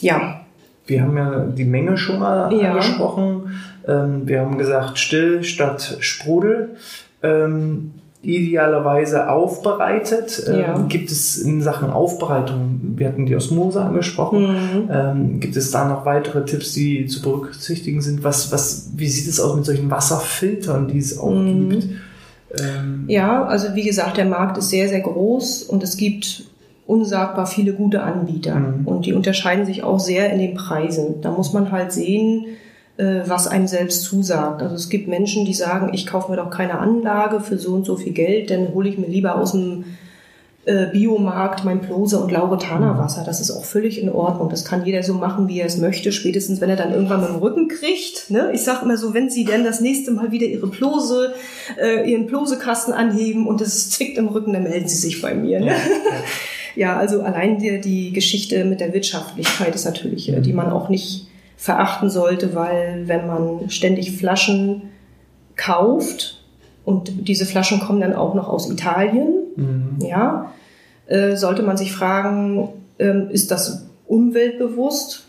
Ja. 0.01 0.43
Wir 0.89 1.03
haben 1.03 1.17
ja 1.17 1.45
die 1.45 1.65
Menge 1.65 1.97
schon 1.97 2.19
mal 2.19 2.53
ja. 2.53 2.71
angesprochen. 2.71 3.53
Ähm, 3.87 4.27
wir 4.27 4.41
haben 4.41 4.59
gesagt, 4.59 4.99
still 4.99 5.45
statt 5.45 5.99
Sprudel. 6.01 6.77
Ähm, 7.23 7.93
idealerweise 8.23 9.31
aufbereitet. 9.31 10.43
Ähm, 10.49 10.61
ja. 10.61 10.79
gibt 10.89 11.11
es 11.11 11.39
in 11.39 11.63
Sachen 11.63 11.91
Aufbereitung, 11.91 12.81
wir 12.97 13.09
hatten 13.09 13.27
die 13.27 13.37
Osmose 13.37 13.81
angesprochen, 13.81 14.43
mhm. 14.43 14.91
ähm, 14.91 15.41
gibt 15.41 15.57
es 15.57 15.71
da 15.71 15.89
noch 15.89 16.05
weitere 16.05 16.45
Tipps, 16.45 16.73
die 16.73 17.07
zu 17.07 17.23
berücksichtigen 17.23 18.01
sind? 18.01 18.25
Was, 18.25 18.51
was, 18.51 18.91
wie 18.97 19.09
sieht 19.09 19.29
es 19.29 19.39
aus 19.39 19.55
mit 19.55 19.65
solchen 19.65 19.91
Wasserfiltern, 19.91 20.89
die 20.89 20.99
es 20.99 21.19
auch 21.19 21.31
mhm. 21.31 21.71
gibt? 21.71 21.89
Ähm 22.59 23.05
ja, 23.07 23.45
also 23.45 23.75
wie 23.75 23.85
gesagt, 23.85 24.17
der 24.17 24.25
Markt 24.25 24.59
ist 24.59 24.71
sehr, 24.71 24.89
sehr 24.89 25.01
groß 25.01 25.63
und 25.63 25.83
es 25.85 25.97
gibt 25.97 26.45
unsagbar 26.89 27.47
viele 27.47 27.75
gute 27.75 28.03
Anbieter 28.03 28.55
mhm. 28.55 28.87
und 28.87 29.05
die 29.05 29.13
unterscheiden 29.13 29.67
sich 29.67 29.85
auch 29.85 30.01
sehr 30.01 30.33
in 30.33 30.39
den 30.39 30.55
Preisen. 30.55 31.21
Da 31.21 31.31
muss 31.31 31.53
man 31.53 31.71
halt 31.71 31.93
sehen, 31.93 32.47
äh, 32.97 33.21
was 33.27 33.47
einem 33.47 33.67
selbst 33.67 34.05
zusagt. 34.05 34.63
Also 34.63 34.75
es 34.75 34.89
gibt 34.89 35.07
Menschen, 35.07 35.45
die 35.45 35.53
sagen, 35.53 35.91
ich 35.93 36.07
kaufe 36.07 36.31
mir 36.31 36.39
doch 36.39 36.49
keine 36.49 36.79
Anlage 36.79 37.41
für 37.41 37.59
so 37.59 37.75
und 37.75 37.85
so 37.85 37.97
viel 37.97 38.15
Geld, 38.15 38.51
dann 38.51 38.73
hole 38.73 38.89
ich 38.89 38.97
mir 38.97 39.07
lieber 39.07 39.37
aus 39.37 39.53
dem 39.53 39.85
äh, 40.65 40.87
Biomarkt 40.87 41.63
mein 41.63 41.83
Plose 41.83 42.19
und 42.21 42.33
Lauretana 42.33 42.97
Wasser. 42.97 43.23
Das 43.23 43.43
ist 43.43 43.51
auch 43.51 43.67
völlig 43.67 44.01
in 44.01 44.09
Ordnung. 44.09 44.49
Das 44.49 44.65
kann 44.65 44.87
jeder 44.87 45.03
so 45.03 45.13
machen, 45.13 45.47
wie 45.47 45.61
er 45.61 45.67
es 45.67 45.77
möchte, 45.77 46.11
spätestens 46.11 46.63
wenn 46.63 46.71
er 46.71 46.77
dann 46.77 46.95
irgendwann 46.95 47.21
mit 47.21 47.29
dem 47.29 47.37
Rücken 47.37 47.69
kriegt. 47.69 48.31
Ne? 48.31 48.51
Ich 48.55 48.63
sage 48.63 48.87
immer 48.87 48.97
so, 48.97 49.13
wenn 49.13 49.29
Sie 49.29 49.45
denn 49.45 49.63
das 49.63 49.83
nächste 49.83 50.11
Mal 50.11 50.33
wieder 50.33 50.47
Ihre 50.47 50.69
Plose, 50.69 51.35
äh, 51.79 52.11
Ihren 52.11 52.27
Plosekasten 52.27 52.95
anheben 52.95 53.47
und 53.47 53.61
es 53.61 53.91
zwickt 53.91 54.17
im 54.17 54.29
Rücken, 54.29 54.55
dann 54.55 54.63
melden 54.63 54.89
Sie 54.89 54.97
sich 54.97 55.21
bei 55.21 55.35
mir. 55.35 55.61
Ne? 55.61 55.67
Ja, 55.67 55.73
ja. 55.73 55.79
ja, 56.79 56.97
also 56.97 57.23
allein 57.23 57.59
die, 57.59 57.81
die 57.81 58.13
Geschichte 58.13 58.65
mit 58.65 58.79
der 58.79 58.95
Wirtschaftlichkeit 58.95 59.75
ist 59.75 59.85
natürlich, 59.85 60.33
äh, 60.33 60.41
die 60.41 60.53
man 60.53 60.71
auch 60.71 60.89
nicht 60.89 61.27
verachten 61.57 62.09
sollte, 62.09 62.55
weil 62.55 63.09
wenn 63.09 63.27
man 63.27 63.69
ständig 63.69 64.17
Flaschen 64.17 64.83
kauft 65.57 66.45
und 66.85 67.29
diese 67.29 67.47
Flaschen 67.47 67.81
kommen 67.81 68.01
dann 68.01 68.15
auch 68.15 68.35
noch 68.35 68.49
aus 68.49 68.71
Italien, 68.71 69.35
mhm. 69.57 69.99
ja, 70.07 70.53
äh, 71.09 71.35
sollte 71.35 71.65
man 71.65 71.77
sich 71.77 71.91
fragen, 71.91 72.69
äh, 72.99 73.25
ist 73.33 73.51
das 73.51 73.89
umweltbewusst? 74.07 75.25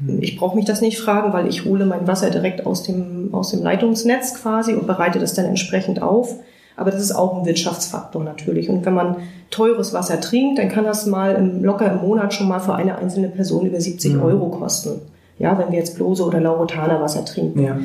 Mhm. 0.00 0.20
Ich 0.20 0.36
brauche 0.36 0.56
mich 0.56 0.64
das 0.64 0.80
nicht 0.80 0.98
fragen, 0.98 1.32
weil 1.32 1.46
ich 1.46 1.64
hole 1.64 1.86
mein 1.86 2.08
Wasser 2.08 2.30
direkt 2.30 2.66
aus 2.66 2.82
dem, 2.82 3.32
aus 3.32 3.52
dem 3.52 3.62
Leitungsnetz 3.62 4.34
quasi 4.34 4.74
und 4.74 4.88
bereite 4.88 5.20
das 5.20 5.32
dann 5.32 5.44
entsprechend 5.44 6.02
auf. 6.02 6.34
Aber 6.78 6.92
das 6.92 7.02
ist 7.02 7.12
auch 7.12 7.36
ein 7.36 7.44
Wirtschaftsfaktor 7.44 8.22
natürlich. 8.22 8.70
Und 8.70 8.86
wenn 8.86 8.94
man 8.94 9.16
teures 9.50 9.92
Wasser 9.92 10.20
trinkt, 10.20 10.60
dann 10.60 10.68
kann 10.68 10.84
das 10.84 11.06
mal 11.06 11.34
im, 11.34 11.64
locker 11.64 11.90
im 11.90 11.98
Monat 11.98 12.32
schon 12.32 12.46
mal 12.46 12.60
für 12.60 12.74
eine 12.74 12.96
einzelne 12.98 13.28
Person 13.28 13.66
über 13.66 13.80
70 13.80 14.14
mhm. 14.14 14.22
Euro 14.22 14.48
kosten. 14.48 15.00
Ja, 15.40 15.58
wenn 15.58 15.72
wir 15.72 15.78
jetzt 15.78 15.96
Blose 15.96 16.24
oder 16.24 16.40
Laurotana 16.40 17.00
Wasser 17.00 17.24
trinken. 17.24 17.62
Ja. 17.62 17.78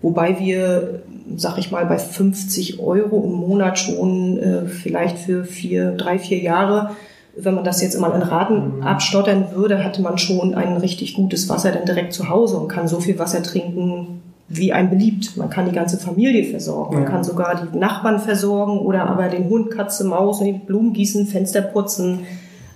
Wobei 0.00 0.38
wir, 0.38 1.02
sag 1.36 1.58
ich 1.58 1.70
mal, 1.70 1.84
bei 1.84 1.98
50 1.98 2.80
Euro 2.80 3.22
im 3.24 3.32
Monat 3.32 3.78
schon 3.78 4.38
äh, 4.38 4.66
vielleicht 4.66 5.18
für 5.18 5.44
vier, 5.44 5.92
drei, 5.92 6.18
vier 6.18 6.38
Jahre, 6.38 6.90
wenn 7.36 7.54
man 7.54 7.64
das 7.64 7.82
jetzt 7.82 8.00
mal 8.00 8.12
in 8.12 8.22
Raten 8.22 8.78
mhm. 8.78 8.82
abstottern 8.82 9.48
würde, 9.54 9.84
hatte 9.84 10.00
man 10.00 10.16
schon 10.16 10.54
ein 10.54 10.78
richtig 10.78 11.14
gutes 11.14 11.50
Wasser 11.50 11.70
dann 11.70 11.84
direkt 11.84 12.14
zu 12.14 12.30
Hause 12.30 12.56
und 12.56 12.68
kann 12.68 12.88
so 12.88 12.98
viel 13.00 13.18
Wasser 13.18 13.42
trinken, 13.42 14.22
wie 14.48 14.72
einem 14.72 14.90
beliebt. 14.90 15.36
Man 15.36 15.50
kann 15.50 15.66
die 15.66 15.74
ganze 15.74 15.98
Familie 15.98 16.44
versorgen. 16.50 16.94
Man 16.94 17.04
kann 17.04 17.22
sogar 17.22 17.66
die 17.66 17.78
Nachbarn 17.78 18.18
versorgen 18.18 18.78
oder 18.78 19.06
aber 19.06 19.28
den 19.28 19.48
Hund, 19.48 19.70
Katze, 19.70 20.04
Maus, 20.04 20.42
Blumen 20.66 20.92
gießen, 20.92 21.26
Fenster 21.26 21.60
putzen. 21.60 22.20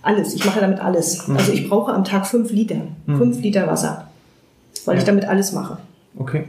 Alles. 0.02 0.34
Ich 0.34 0.44
mache 0.44 0.60
damit 0.60 0.80
alles. 0.80 1.26
Mhm. 1.26 1.36
Also 1.36 1.52
ich 1.52 1.68
brauche 1.68 1.92
am 1.92 2.04
Tag 2.04 2.26
fünf 2.26 2.50
Liter. 2.50 2.82
Mhm. 3.06 3.18
Fünf 3.18 3.40
Liter 3.40 3.66
Wasser 3.66 4.08
weil 4.84 4.96
ja. 4.96 5.00
ich 5.00 5.06
damit 5.06 5.24
alles 5.24 5.52
mache. 5.52 5.78
Okay. 6.14 6.44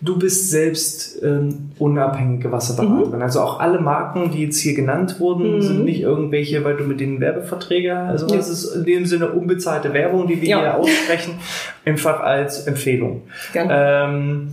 Du 0.00 0.18
bist 0.18 0.50
selbst 0.50 1.22
ähm, 1.22 1.70
unabhängige 1.78 2.50
Wasserberaterin. 2.50 3.18
Mhm. 3.18 3.22
Also 3.22 3.40
auch 3.40 3.60
alle 3.60 3.78
Marken, 3.78 4.30
die 4.30 4.44
jetzt 4.44 4.58
hier 4.58 4.74
genannt 4.74 5.20
wurden, 5.20 5.56
mhm. 5.56 5.62
sind 5.62 5.84
nicht 5.84 6.00
irgendwelche, 6.00 6.64
weil 6.64 6.76
du 6.76 6.84
mit 6.84 6.98
denen 7.00 7.20
Werbeverträge, 7.20 7.94
also 7.94 8.26
ja. 8.26 8.36
das 8.36 8.48
ist 8.48 8.74
in 8.74 8.84
dem 8.84 9.04
Sinne 9.04 9.30
unbezahlte 9.30 9.92
Werbung, 9.92 10.26
die 10.26 10.40
wir 10.40 10.48
ja. 10.48 10.60
hier 10.60 10.76
aussprechen, 10.76 11.34
einfach 11.84 12.20
als 12.20 12.66
Empfehlung. 12.66 13.22
Ähm, 13.54 14.52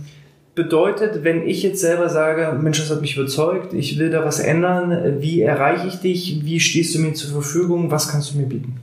bedeutet, 0.54 1.24
wenn 1.24 1.46
ich 1.48 1.62
jetzt 1.62 1.80
selber 1.80 2.10
sage, 2.10 2.58
Mensch, 2.60 2.78
das 2.78 2.90
hat 2.90 3.00
mich 3.00 3.16
überzeugt, 3.16 3.72
ich 3.72 3.98
will 3.98 4.10
da 4.10 4.26
was 4.26 4.40
ändern, 4.40 5.20
wie 5.20 5.40
erreiche 5.40 5.88
ich 5.88 6.00
dich, 6.00 6.44
wie 6.44 6.60
stehst 6.60 6.94
du 6.94 6.98
mir 6.98 7.14
zur 7.14 7.30
Verfügung, 7.30 7.90
was 7.90 8.08
kannst 8.08 8.34
du 8.34 8.38
mir 8.38 8.46
bieten? 8.46 8.76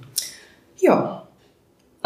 Ja, 0.79 1.26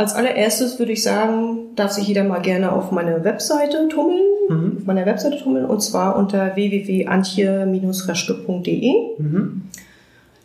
als 0.02 0.16
allererstes 0.16 0.80
würde 0.80 0.94
ich 0.94 1.04
sagen, 1.04 1.76
darf 1.76 1.92
sich 1.92 2.08
jeder 2.08 2.24
mal 2.24 2.42
gerne 2.42 2.72
auf 2.72 2.92
meine 2.92 3.24
Webseite 3.24 3.88
tummeln, 3.88 4.26
mhm. 4.50 4.78
auf 4.80 4.88
meiner 4.88 5.06
Webseite 5.06 5.38
tummeln, 5.38 5.66
und 5.66 5.84
zwar 5.84 6.16
unter 6.16 6.56
www.antje-raschke.de. 6.56 8.94
Mhm. 9.20 9.62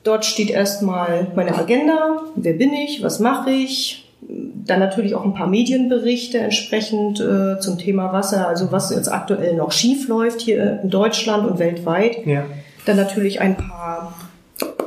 Dort 0.05 0.27
steht 0.27 0.51
erstmal 0.51 1.29
meine 1.35 1.57
Agenda, 1.57 2.21
wer 2.35 2.53
bin 2.53 2.75
ich, 2.75 3.03
was 3.03 3.19
mache 3.19 3.51
ich, 3.51 4.13
dann 4.21 4.79
natürlich 4.79 5.15
auch 5.15 5.25
ein 5.25 5.33
paar 5.33 5.47
Medienberichte 5.47 6.37
entsprechend 6.39 7.19
äh, 7.21 7.59
zum 7.59 7.79
Thema 7.79 8.13
Wasser, 8.13 8.49
also 8.49 8.71
was 8.73 8.91
jetzt 8.91 9.11
aktuell 9.11 9.57
noch 9.57 9.73
schief 9.73 10.07
läuft 10.07 10.43
hier 10.43 10.81
in 10.83 10.91
Deutschland 10.91 11.51
und 11.51 11.59
weltweit. 11.59 12.27
Ja. 12.27 12.45
Dann 12.85 12.99
natürlich 12.99 13.41
ein 13.41 13.57
paar 13.57 14.13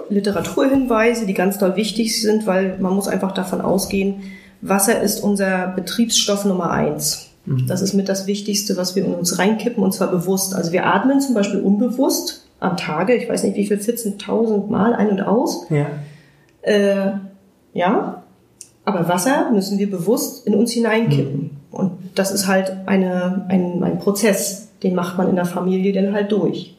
Literaturhinweise, 0.10 1.26
die 1.26 1.34
ganz 1.34 1.58
doll 1.58 1.76
wichtig 1.76 2.22
sind, 2.22 2.46
weil 2.46 2.78
man 2.80 2.94
muss 2.94 3.08
einfach 3.08 3.32
davon 3.32 3.62
ausgehen, 3.62 4.22
Wasser 4.62 5.01
ist 5.01 5.24
unser 5.24 5.68
Betriebsstoff 5.68 6.46
Nummer 6.46 6.72
eins. 6.72 7.30
Mhm. 7.46 7.68
Das 7.68 7.82
ist 7.82 7.94
mit 7.94 8.10
das 8.10 8.28
Wichtigste, 8.28 8.78
was 8.78 8.96
wir 8.96 9.06
in 9.06 9.13
uns 9.13 9.39
reinkippen, 9.39 9.84
und 9.84 9.94
zwar 9.94 10.12
bewusst. 10.12 10.54
Also 10.54 10.72
wir 10.72 10.86
atmen 10.86 11.22
zum 11.22 11.34
Beispiel 11.34 11.60
unbewusst 11.62 12.46
am 12.60 12.78
Tage, 12.78 13.16
ich 13.16 13.30
weiß 13.30 13.44
nicht 13.44 13.56
wie 13.56 13.68
viel, 13.68 13.78
14.000 13.78 14.68
Mal 14.68 14.94
ein 14.94 15.10
und 15.10 15.22
aus. 15.22 15.66
Ja. 15.70 15.88
Äh, 16.62 17.12
ja, 17.74 18.24
aber 18.84 19.08
Wasser 19.08 19.51
müssen 19.51 19.78
wir 19.78 19.89
bewusst 19.89 20.46
in 20.46 20.56
uns 20.56 20.72
hineinkippen. 20.72 21.42
Mhm. 21.42 21.50
Und 21.72 21.92
das 22.16 22.32
ist 22.32 22.48
halt 22.48 22.72
eine, 22.86 23.46
ein, 23.48 23.84
ein 23.84 24.00
Prozess, 24.00 24.70
den 24.84 24.96
macht 24.96 25.18
man 25.18 25.30
in 25.30 25.36
der 25.36 25.46
Familie 25.46 25.94
dann 25.94 26.13
halt 26.13 26.32
durch. 26.32 26.75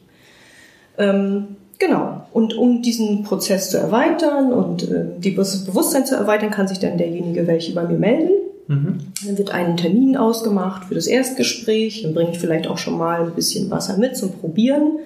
Ähm, 0.97 1.55
Genau. 1.81 2.21
Und 2.31 2.55
um 2.55 2.83
diesen 2.83 3.23
Prozess 3.23 3.71
zu 3.71 3.77
erweitern 3.79 4.53
und 4.53 4.83
äh, 4.83 5.05
die 5.17 5.31
Bewusstsein 5.31 6.05
zu 6.05 6.15
erweitern, 6.15 6.51
kann 6.51 6.67
sich 6.67 6.77
dann 6.77 6.99
derjenige 6.99 7.47
welche 7.47 7.73
bei 7.73 7.83
mir 7.83 7.97
melden. 7.97 8.29
Mhm. 8.67 8.99
Dann 9.25 9.37
wird 9.39 9.49
ein 9.51 9.77
Termin 9.77 10.15
ausgemacht 10.15 10.85
für 10.85 10.93
das 10.93 11.07
Erstgespräch. 11.07 12.03
Dann 12.03 12.13
bringe 12.13 12.31
ich 12.31 12.39
vielleicht 12.39 12.67
auch 12.67 12.77
schon 12.77 12.99
mal 12.99 13.23
ein 13.23 13.31
bisschen 13.31 13.71
Wasser 13.71 13.97
mit 13.97 14.15
zum 14.15 14.31
Probieren. 14.31 14.99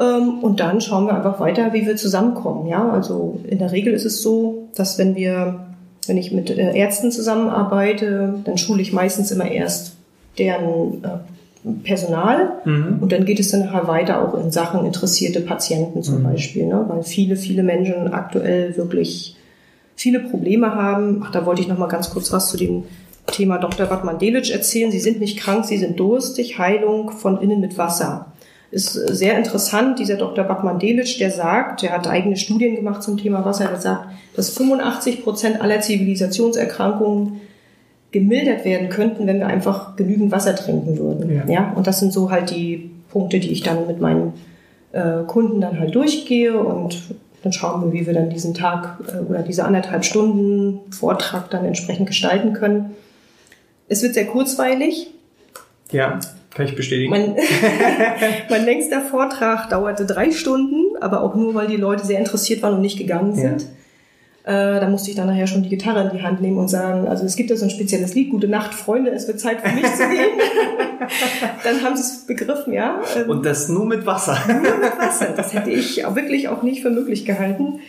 Ähm, 0.00 0.38
und 0.40 0.60
dann 0.60 0.80
schauen 0.80 1.04
wir 1.04 1.14
einfach 1.14 1.38
weiter, 1.40 1.74
wie 1.74 1.84
wir 1.86 1.96
zusammenkommen. 1.96 2.68
Ja, 2.68 2.88
also 2.88 3.40
in 3.46 3.58
der 3.58 3.70
Regel 3.70 3.92
ist 3.92 4.06
es 4.06 4.22
so, 4.22 4.68
dass 4.74 4.96
wenn 4.96 5.14
wir, 5.14 5.66
wenn 6.06 6.16
ich 6.16 6.32
mit 6.32 6.48
äh, 6.48 6.74
Ärzten 6.74 7.12
zusammenarbeite, 7.12 8.40
dann 8.44 8.56
schule 8.56 8.80
ich 8.80 8.94
meistens 8.94 9.30
immer 9.30 9.50
erst 9.50 9.92
deren 10.38 11.04
äh, 11.04 11.18
Personal 11.84 12.60
mhm. 12.64 12.98
und 13.00 13.12
dann 13.12 13.24
geht 13.24 13.38
es 13.38 13.50
dann 13.50 13.60
nachher 13.60 13.86
weiter 13.86 14.20
auch 14.20 14.34
in 14.34 14.50
Sachen 14.50 14.84
interessierte 14.84 15.40
Patienten 15.40 16.02
zum 16.02 16.18
mhm. 16.18 16.24
Beispiel, 16.24 16.66
ne? 16.66 16.84
weil 16.88 17.04
viele, 17.04 17.36
viele 17.36 17.62
Menschen 17.62 18.12
aktuell 18.12 18.76
wirklich 18.76 19.36
viele 19.94 20.20
Probleme 20.20 20.74
haben. 20.74 21.22
Ach, 21.24 21.30
da 21.30 21.46
wollte 21.46 21.62
ich 21.62 21.68
noch 21.68 21.78
mal 21.78 21.86
ganz 21.86 22.10
kurz 22.10 22.32
was 22.32 22.50
zu 22.50 22.56
dem 22.56 22.82
Thema 23.28 23.58
Dr. 23.58 23.86
Batman-Delic 23.86 24.50
erzählen. 24.50 24.90
Sie 24.90 24.98
sind 24.98 25.20
nicht 25.20 25.38
krank, 25.38 25.64
sie 25.64 25.78
sind 25.78 26.00
durstig, 26.00 26.58
Heilung 26.58 27.12
von 27.12 27.40
innen 27.40 27.60
mit 27.60 27.78
Wasser. 27.78 28.32
Ist 28.72 28.94
sehr 28.94 29.36
interessant, 29.36 29.98
dieser 29.98 30.16
Dr. 30.16 30.44
Bachmann-Delic, 30.44 31.18
der 31.18 31.30
sagt, 31.30 31.82
der 31.82 31.92
hat 31.92 32.08
eigene 32.08 32.36
Studien 32.36 32.74
gemacht 32.74 33.02
zum 33.02 33.18
Thema 33.18 33.44
Wasser, 33.44 33.66
der 33.66 33.78
sagt, 33.78 34.08
dass 34.34 34.50
85 34.50 35.22
Prozent 35.22 35.60
aller 35.60 35.80
Zivilisationserkrankungen 35.82 37.42
gemildert 38.12 38.64
werden 38.64 38.90
könnten, 38.90 39.26
wenn 39.26 39.38
wir 39.38 39.46
einfach 39.46 39.96
genügend 39.96 40.30
Wasser 40.30 40.54
trinken 40.54 40.98
würden. 40.98 41.34
Ja. 41.34 41.44
ja? 41.48 41.72
Und 41.74 41.86
das 41.86 41.98
sind 41.98 42.12
so 42.12 42.30
halt 42.30 42.50
die 42.50 42.90
Punkte, 43.10 43.40
die 43.40 43.50
ich 43.50 43.62
dann 43.62 43.86
mit 43.86 44.00
meinen 44.00 44.34
äh, 44.92 45.24
Kunden 45.26 45.60
dann 45.60 45.80
halt 45.80 45.94
durchgehe 45.94 46.58
und 46.58 47.02
dann 47.42 47.52
schauen 47.52 47.82
wir, 47.82 47.92
wie 47.92 48.06
wir 48.06 48.14
dann 48.14 48.30
diesen 48.30 48.54
Tag 48.54 48.98
äh, 49.08 49.18
oder 49.28 49.42
diese 49.42 49.64
anderthalb 49.64 50.04
Stunden 50.04 50.80
Vortrag 50.92 51.50
dann 51.50 51.64
entsprechend 51.64 52.06
gestalten 52.06 52.52
können. 52.52 52.94
Es 53.88 54.02
wird 54.02 54.14
sehr 54.14 54.26
kurzweilig. 54.26 55.10
Ja. 55.90 56.20
Kann 56.54 56.66
ich 56.66 56.76
bestätigen. 56.76 57.10
Mein, 57.10 57.36
mein 58.50 58.64
längster 58.64 59.00
Vortrag 59.00 59.70
dauerte 59.70 60.04
drei 60.04 60.30
Stunden, 60.30 60.96
aber 61.00 61.22
auch 61.22 61.34
nur, 61.34 61.54
weil 61.54 61.66
die 61.66 61.76
Leute 61.76 62.04
sehr 62.04 62.18
interessiert 62.18 62.62
waren 62.62 62.74
und 62.74 62.82
nicht 62.82 62.98
gegangen 62.98 63.34
sind. 63.34 63.62
Ja. 63.62 63.68
Äh, 64.44 64.80
da 64.80 64.88
musste 64.88 65.10
ich 65.10 65.16
dann 65.16 65.28
nachher 65.28 65.46
schon 65.46 65.62
die 65.62 65.68
Gitarre 65.68 66.08
in 66.08 66.16
die 66.16 66.22
Hand 66.22 66.40
nehmen 66.40 66.58
und 66.58 66.68
sagen, 66.68 67.06
also 67.06 67.24
es 67.24 67.36
gibt 67.36 67.50
ja 67.50 67.56
so 67.56 67.64
ein 67.64 67.70
spezielles 67.70 68.14
Lied, 68.14 68.30
Gute 68.30 68.48
Nacht, 68.48 68.74
Freunde, 68.74 69.12
es 69.12 69.28
wird 69.28 69.38
Zeit 69.38 69.60
für 69.60 69.72
mich 69.72 69.84
zu 69.84 70.08
gehen. 70.08 70.40
dann 71.64 71.82
haben 71.82 71.96
sie 71.96 72.02
es 72.02 72.26
begriffen, 72.26 72.72
ja. 72.72 73.00
Ähm, 73.16 73.30
und 73.30 73.46
das 73.46 73.68
nur 73.68 73.86
mit 73.86 74.04
Wasser. 74.04 74.36
nur 74.48 74.60
mit 74.60 74.98
Wasser. 74.98 75.28
Das 75.36 75.54
hätte 75.54 75.70
ich 75.70 76.04
auch 76.06 76.16
wirklich 76.16 76.48
auch 76.48 76.64
nicht 76.64 76.82
für 76.82 76.90
möglich 76.90 77.24
gehalten. 77.24 77.80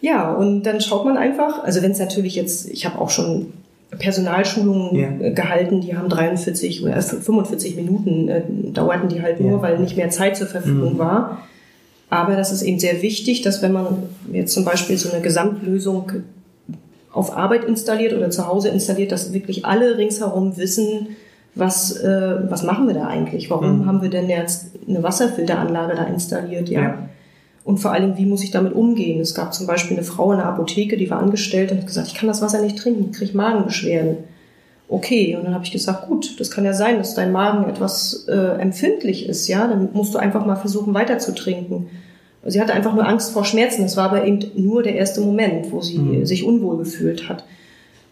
Ja, 0.00 0.32
und 0.32 0.62
dann 0.62 0.80
schaut 0.80 1.04
man 1.04 1.18
einfach, 1.18 1.62
also 1.62 1.82
wenn 1.82 1.90
es 1.90 1.98
natürlich 1.98 2.34
jetzt, 2.34 2.70
ich 2.70 2.86
habe 2.86 2.98
auch 2.98 3.10
schon 3.10 3.52
Personalschulungen 3.98 4.94
ja. 4.94 5.30
gehalten, 5.30 5.82
die 5.82 5.96
haben 5.96 6.08
43 6.08 6.82
oder 6.82 7.02
45 7.02 7.76
Minuten 7.76 8.28
äh, 8.28 8.42
dauerten 8.72 9.08
die 9.08 9.20
halt 9.20 9.40
nur, 9.40 9.60
weil 9.62 9.78
nicht 9.78 9.96
mehr 9.96 10.10
Zeit 10.10 10.36
zur 10.36 10.46
Verfügung 10.46 10.94
mhm. 10.94 10.98
war. 10.98 11.42
Aber 12.10 12.36
das 12.36 12.52
ist 12.52 12.62
eben 12.62 12.80
sehr 12.80 13.02
wichtig, 13.02 13.42
dass 13.42 13.62
wenn 13.62 13.72
man 13.72 14.02
jetzt 14.32 14.52
zum 14.52 14.64
Beispiel 14.64 14.98
so 14.98 15.10
eine 15.10 15.22
Gesamtlösung 15.22 16.12
auf 17.12 17.36
Arbeit 17.36 17.64
installiert 17.64 18.12
oder 18.12 18.30
zu 18.30 18.46
Hause 18.46 18.68
installiert, 18.68 19.12
dass 19.12 19.32
wirklich 19.32 19.64
alle 19.64 19.96
ringsherum 19.96 20.56
wissen, 20.56 21.16
was, 21.54 21.96
äh, 21.96 22.50
was 22.50 22.62
machen 22.62 22.86
wir 22.86 22.94
da 22.94 23.06
eigentlich? 23.06 23.50
Warum 23.50 23.80
mhm. 23.80 23.86
haben 23.86 24.02
wir 24.02 24.10
denn 24.10 24.28
jetzt 24.28 24.72
eine 24.88 25.02
Wasserfilteranlage 25.02 25.96
da 25.96 26.04
installiert? 26.04 26.68
Ja. 26.68 26.80
ja. 26.80 27.08
Und 27.64 27.78
vor 27.78 27.92
allem, 27.92 28.16
wie 28.16 28.26
muss 28.26 28.42
ich 28.42 28.50
damit 28.50 28.72
umgehen? 28.72 29.20
Es 29.20 29.34
gab 29.34 29.54
zum 29.54 29.66
Beispiel 29.66 29.96
eine 29.96 30.06
Frau 30.06 30.32
in 30.32 30.38
der 30.38 30.46
Apotheke, 30.46 30.96
die 30.96 31.10
war 31.10 31.20
angestellt 31.20 31.70
und 31.70 31.78
hat 31.78 31.86
gesagt, 31.86 32.08
ich 32.08 32.14
kann 32.14 32.28
das 32.28 32.42
Wasser 32.42 32.62
nicht 32.62 32.78
trinken, 32.78 33.10
ich 33.10 33.16
kriege 33.16 33.36
Magenbeschwerden. 33.36 34.18
Okay, 34.92 35.36
und 35.36 35.44
dann 35.44 35.54
habe 35.54 35.64
ich 35.64 35.70
gesagt, 35.70 36.08
gut, 36.08 36.40
das 36.40 36.50
kann 36.50 36.64
ja 36.64 36.72
sein, 36.72 36.98
dass 36.98 37.14
dein 37.14 37.30
Magen 37.30 37.70
etwas 37.70 38.26
äh, 38.28 38.60
empfindlich 38.60 39.28
ist, 39.28 39.46
ja, 39.46 39.68
dann 39.68 39.90
musst 39.92 40.12
du 40.14 40.18
einfach 40.18 40.44
mal 40.44 40.56
versuchen, 40.56 40.94
weiter 40.94 41.20
zu 41.20 41.32
trinken. 41.32 41.86
Sie 42.44 42.60
hatte 42.60 42.72
einfach 42.72 42.94
nur 42.94 43.06
Angst 43.06 43.30
vor 43.30 43.44
Schmerzen. 43.44 43.82
Das 43.82 43.96
war 43.96 44.06
aber 44.06 44.24
eben 44.24 44.40
nur 44.56 44.82
der 44.82 44.96
erste 44.96 45.20
Moment, 45.20 45.70
wo 45.70 45.80
sie 45.80 45.98
mhm. 45.98 46.26
sich 46.26 46.44
unwohl 46.44 46.78
gefühlt 46.78 47.28
hat. 47.28 47.44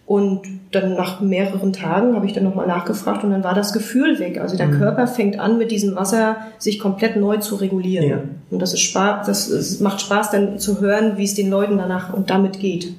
Und 0.07 0.43
dann 0.71 0.95
nach 0.95 1.21
mehreren 1.21 1.73
Tagen 1.73 2.15
habe 2.15 2.27
ich 2.27 2.33
dann 2.33 2.45
nochmal 2.45 2.67
nachgefragt 2.67 3.25
und 3.25 3.31
dann 3.31 3.43
war 3.43 3.55
das 3.55 3.73
Gefühl 3.73 4.19
weg. 4.19 4.41
Also 4.41 4.57
der 4.57 4.69
mhm. 4.69 4.79
Körper 4.79 5.07
fängt 5.07 5.41
an, 5.41 5.59
mit 5.59 5.71
diesem 5.71 5.97
Wasser 5.97 6.37
sich 6.59 6.79
komplett 6.79 7.17
neu 7.17 7.39
zu 7.39 7.57
regulieren. 7.57 8.09
Ja. 8.09 8.21
Und 8.51 8.63
das 8.63 8.73
ist 8.73 8.81
Spaß, 8.81 9.27
das 9.27 9.49
ist, 9.49 9.81
macht 9.81 10.01
Spaß 10.01 10.31
dann 10.31 10.59
zu 10.59 10.81
hören, 10.81 11.17
wie 11.17 11.25
es 11.25 11.35
den 11.35 11.51
Leuten 11.51 11.77
danach 11.77 12.15
und 12.15 12.31
damit 12.31 12.61
geht. 12.61 12.95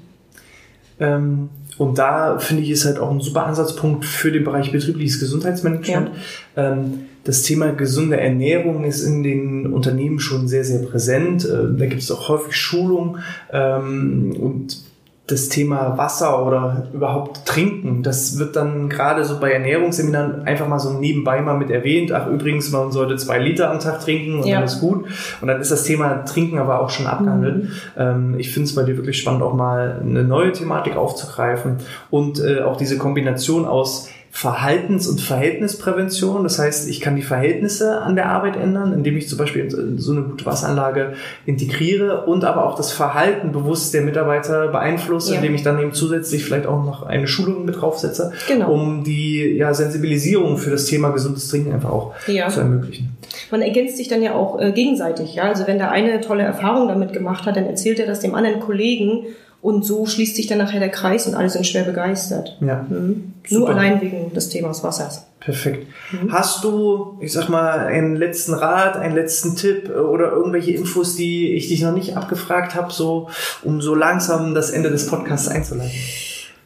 Ähm, 0.99 1.49
und 1.79 1.97
da 1.97 2.37
finde 2.39 2.61
ich, 2.61 2.71
ist 2.71 2.85
halt 2.85 2.99
auch 2.99 3.09
ein 3.09 3.21
super 3.21 3.45
Ansatzpunkt 3.45 4.03
für 4.03 4.33
den 4.33 4.43
Bereich 4.43 4.73
betriebliches 4.73 5.19
Gesundheitsmanagement. 5.21 6.11
Ja. 6.55 6.73
Ähm, 6.73 7.05
das 7.23 7.43
Thema 7.43 7.71
gesunde 7.71 8.19
Ernährung 8.19 8.83
ist 8.83 9.01
in 9.01 9.23
den 9.23 9.71
Unternehmen 9.71 10.19
schon 10.19 10.49
sehr, 10.49 10.65
sehr 10.65 10.79
präsent. 10.79 11.45
Äh, 11.45 11.77
da 11.77 11.85
gibt 11.85 12.01
es 12.01 12.11
auch 12.11 12.27
häufig 12.27 12.55
Schulungen 12.57 13.19
ähm, 13.53 14.35
und 14.37 14.88
das 15.31 15.49
Thema 15.49 15.97
Wasser 15.97 16.45
oder 16.45 16.87
überhaupt 16.93 17.45
Trinken, 17.45 18.03
das 18.03 18.39
wird 18.39 18.55
dann 18.55 18.89
gerade 18.89 19.23
so 19.23 19.39
bei 19.39 19.51
Ernährungsseminaren 19.51 20.43
einfach 20.43 20.67
mal 20.67 20.79
so 20.79 20.93
nebenbei 20.93 21.41
mal 21.41 21.57
mit 21.57 21.69
erwähnt. 21.69 22.11
Ach, 22.11 22.27
übrigens, 22.27 22.71
man 22.71 22.91
sollte 22.91 23.17
zwei 23.17 23.37
Liter 23.37 23.69
am 23.69 23.79
Tag 23.79 24.01
trinken 24.01 24.39
und 24.39 24.47
ja. 24.47 24.55
dann 24.55 24.65
ist 24.65 24.79
gut. 24.79 25.05
Und 25.41 25.47
dann 25.47 25.61
ist 25.61 25.71
das 25.71 25.83
Thema 25.83 26.25
Trinken 26.25 26.57
aber 26.57 26.81
auch 26.81 26.89
schon 26.89 27.07
abgehandelt. 27.07 27.63
Mhm. 27.63 27.69
Ähm, 27.97 28.35
ich 28.37 28.51
finde 28.51 28.67
es 28.67 28.75
bei 28.75 28.83
dir 28.83 28.97
wirklich 28.97 29.19
spannend, 29.19 29.43
auch 29.43 29.53
mal 29.53 30.01
eine 30.01 30.23
neue 30.23 30.51
Thematik 30.51 30.95
aufzugreifen 30.95 31.77
und 32.09 32.39
äh, 32.43 32.61
auch 32.61 32.77
diese 32.77 32.97
Kombination 32.97 33.65
aus 33.65 34.09
Verhaltens- 34.31 35.07
und 35.07 35.21
Verhältnisprävention. 35.21 36.43
Das 36.43 36.59
heißt, 36.59 36.87
ich 36.89 37.01
kann 37.01 37.15
die 37.15 37.23
Verhältnisse 37.23 38.01
an 38.01 38.15
der 38.15 38.29
Arbeit 38.29 38.55
ändern, 38.55 38.93
indem 38.93 39.17
ich 39.17 39.27
zum 39.27 39.37
Beispiel 39.37 39.69
so 39.97 40.11
eine 40.11 40.21
gute 40.21 40.45
Wasseranlage 40.45 41.13
integriere 41.45 42.25
und 42.25 42.45
aber 42.45 42.65
auch 42.65 42.75
das 42.75 42.91
Verhalten 42.91 43.51
bewusst 43.51 43.93
der 43.93 44.01
Mitarbeiter 44.01 44.67
beeinflusse, 44.67 45.31
ja. 45.33 45.39
indem 45.39 45.55
ich 45.55 45.63
dann 45.63 45.79
eben 45.79 45.93
zusätzlich 45.93 46.45
vielleicht 46.45 46.67
auch 46.67 46.83
noch 46.85 47.03
eine 47.03 47.27
Schulung 47.27 47.65
mit 47.65 47.81
draufsetze, 47.81 48.31
genau. 48.47 48.71
um 48.71 49.03
die 49.03 49.55
ja, 49.57 49.73
Sensibilisierung 49.73 50.57
für 50.57 50.69
das 50.69 50.85
Thema 50.85 51.09
gesundes 51.09 51.49
Trinken 51.49 51.73
einfach 51.73 51.89
auch 51.89 52.13
ja. 52.27 52.49
zu 52.49 52.59
ermöglichen. 52.59 53.17
Man 53.51 53.61
ergänzt 53.61 53.97
sich 53.97 54.07
dann 54.07 54.21
ja 54.21 54.35
auch 54.35 54.59
äh, 54.59 54.71
gegenseitig. 54.71 55.35
Ja? 55.35 55.43
Also 55.43 55.65
wenn 55.67 55.77
der 55.77 55.91
eine 55.91 56.21
tolle 56.21 56.43
Erfahrung 56.43 56.87
damit 56.87 57.13
gemacht 57.13 57.45
hat, 57.45 57.55
dann 57.57 57.65
erzählt 57.65 57.99
er 57.99 58.05
das 58.05 58.19
dem 58.19 58.35
anderen 58.35 58.59
Kollegen 58.59 59.25
und 59.61 59.83
so 59.85 60.05
schließt 60.05 60.35
sich 60.35 60.47
dann 60.47 60.57
nachher 60.57 60.79
der 60.79 60.89
Kreis 60.89 61.27
und 61.27 61.35
alle 61.35 61.49
sind 61.49 61.67
schwer 61.67 61.83
begeistert. 61.83 62.57
Ja. 62.61 62.85
Mhm. 62.89 63.33
Nur 63.49 63.69
allein 63.69 64.01
wegen 64.01 64.33
des 64.33 64.49
Themas 64.49 64.83
Wassers. 64.83 65.25
Perfekt. 65.39 65.87
Mhm. 66.11 66.31
Hast 66.31 66.63
du, 66.63 67.17
ich 67.19 67.33
sag 67.33 67.49
mal, 67.49 67.79
einen 67.87 68.15
letzten 68.15 68.53
Rat, 68.53 68.95
einen 68.95 69.15
letzten 69.15 69.55
Tipp 69.55 69.89
oder 69.89 70.31
irgendwelche 70.31 70.71
Infos, 70.71 71.15
die 71.15 71.53
ich 71.53 71.67
dich 71.67 71.81
noch 71.81 71.93
nicht 71.93 72.15
abgefragt 72.15 72.75
habe, 72.75 72.91
so 72.91 73.29
um 73.63 73.81
so 73.81 73.95
langsam 73.95 74.53
das 74.53 74.69
Ende 74.69 74.89
des 74.89 75.07
Podcasts 75.07 75.47
einzuleiten? 75.47 75.91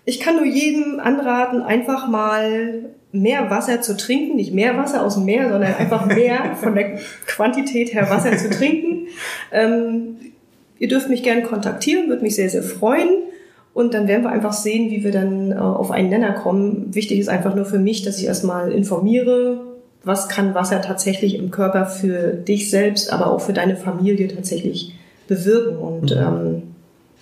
Ich 0.05 0.19
kann 0.19 0.35
nur 0.35 0.45
jedem 0.45 0.99
anraten, 0.99 1.61
einfach 1.61 2.07
mal 2.07 2.89
mehr 3.11 3.49
Wasser 3.49 3.81
zu 3.81 3.95
trinken, 3.95 4.35
nicht 4.35 4.53
mehr 4.53 4.75
Wasser 4.75 5.03
aus 5.03 5.15
dem 5.15 5.25
Meer, 5.25 5.49
sondern 5.49 5.75
einfach 5.75 6.05
mehr 6.07 6.55
von 6.61 6.75
der 6.75 6.99
Quantität 7.25 7.93
her 7.93 8.09
Wasser 8.09 8.35
zu 8.37 8.49
trinken. 8.49 9.07
Ähm, 9.51 10.17
Ihr 10.83 10.89
dürft 10.89 11.07
mich 11.07 11.23
gerne 11.23 11.43
kontaktieren, 11.43 12.09
würde 12.09 12.23
mich 12.23 12.35
sehr, 12.35 12.49
sehr 12.49 12.61
freuen. 12.61 13.07
Und 13.73 13.93
dann 13.93 14.09
werden 14.09 14.23
wir 14.23 14.31
einfach 14.31 14.51
sehen, 14.51 14.91
wie 14.91 15.05
wir 15.05 15.13
dann 15.13 15.53
äh, 15.53 15.55
auf 15.55 15.91
einen 15.91 16.09
Nenner 16.09 16.33
kommen. 16.33 16.93
Wichtig 16.93 17.19
ist 17.19 17.29
einfach 17.29 17.55
nur 17.55 17.63
für 17.63 17.79
mich, 17.79 18.01
dass 18.01 18.19
ich 18.19 18.25
erstmal 18.25 18.69
informiere, 18.69 19.61
was 20.03 20.27
kann 20.27 20.53
Wasser 20.55 20.81
tatsächlich 20.81 21.35
im 21.35 21.51
Körper 21.51 21.85
für 21.85 22.33
dich 22.33 22.69
selbst, 22.69 23.13
aber 23.13 23.31
auch 23.31 23.39
für 23.39 23.53
deine 23.53 23.77
Familie 23.77 24.27
tatsächlich 24.27 24.93
bewirken. 25.29 25.77
Und 25.77 26.11
mhm. 26.11 26.21
ähm, 26.21 26.63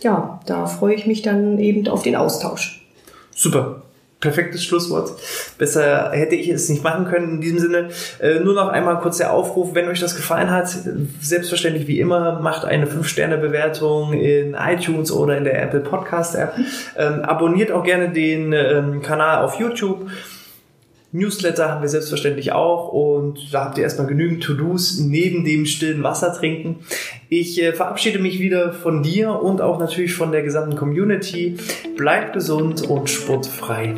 ja, 0.01 0.39
da 0.47 0.65
freue 0.65 0.95
ich 0.95 1.05
mich 1.05 1.21
dann 1.21 1.59
eben 1.59 1.87
auf 1.87 2.01
den 2.01 2.15
Austausch. 2.15 2.83
Super 3.29 3.80
perfektes 4.21 4.63
Schlusswort. 4.63 5.11
Besser 5.57 6.11
hätte 6.11 6.35
ich 6.35 6.47
es 6.47 6.69
nicht 6.69 6.83
machen 6.83 7.05
können. 7.05 7.35
In 7.35 7.41
diesem 7.41 7.59
Sinne 7.59 7.89
äh, 8.19 8.39
nur 8.39 8.53
noch 8.53 8.69
einmal 8.69 8.99
kurz 8.99 9.17
der 9.17 9.33
Aufruf, 9.33 9.73
wenn 9.73 9.89
euch 9.89 9.99
das 9.99 10.15
gefallen 10.15 10.51
hat, 10.51 10.73
selbstverständlich 11.19 11.87
wie 11.87 11.99
immer, 11.99 12.39
macht 12.39 12.63
eine 12.63 12.85
5-Sterne-Bewertung 12.85 14.13
in 14.13 14.53
iTunes 14.53 15.11
oder 15.11 15.37
in 15.37 15.43
der 15.43 15.61
Apple 15.61 15.81
Podcast-App. 15.81 16.53
Ähm, 16.97 17.21
abonniert 17.21 17.71
auch 17.71 17.83
gerne 17.83 18.09
den 18.09 18.53
ähm, 18.53 19.01
Kanal 19.01 19.43
auf 19.43 19.59
YouTube. 19.59 20.09
Newsletter 21.13 21.69
haben 21.69 21.81
wir 21.81 21.89
selbstverständlich 21.89 22.53
auch 22.53 22.87
und 22.89 23.53
da 23.53 23.65
habt 23.65 23.77
ihr 23.77 23.83
erstmal 23.83 24.07
genügend 24.07 24.43
To-Dos 24.43 24.99
neben 24.99 25.43
dem 25.43 25.65
stillen 25.65 26.03
Wasser 26.03 26.33
trinken. 26.33 26.77
Ich 27.27 27.61
äh, 27.61 27.73
verabschiede 27.73 28.19
mich 28.19 28.39
wieder 28.39 28.71
von 28.73 29.03
dir 29.03 29.41
und 29.41 29.61
auch 29.61 29.79
natürlich 29.79 30.13
von 30.13 30.31
der 30.31 30.43
gesamten 30.43 30.77
Community. 30.77 31.57
Bleibt 31.97 32.33
gesund 32.33 32.83
und 32.89 33.09
sportfrei. 33.09 33.95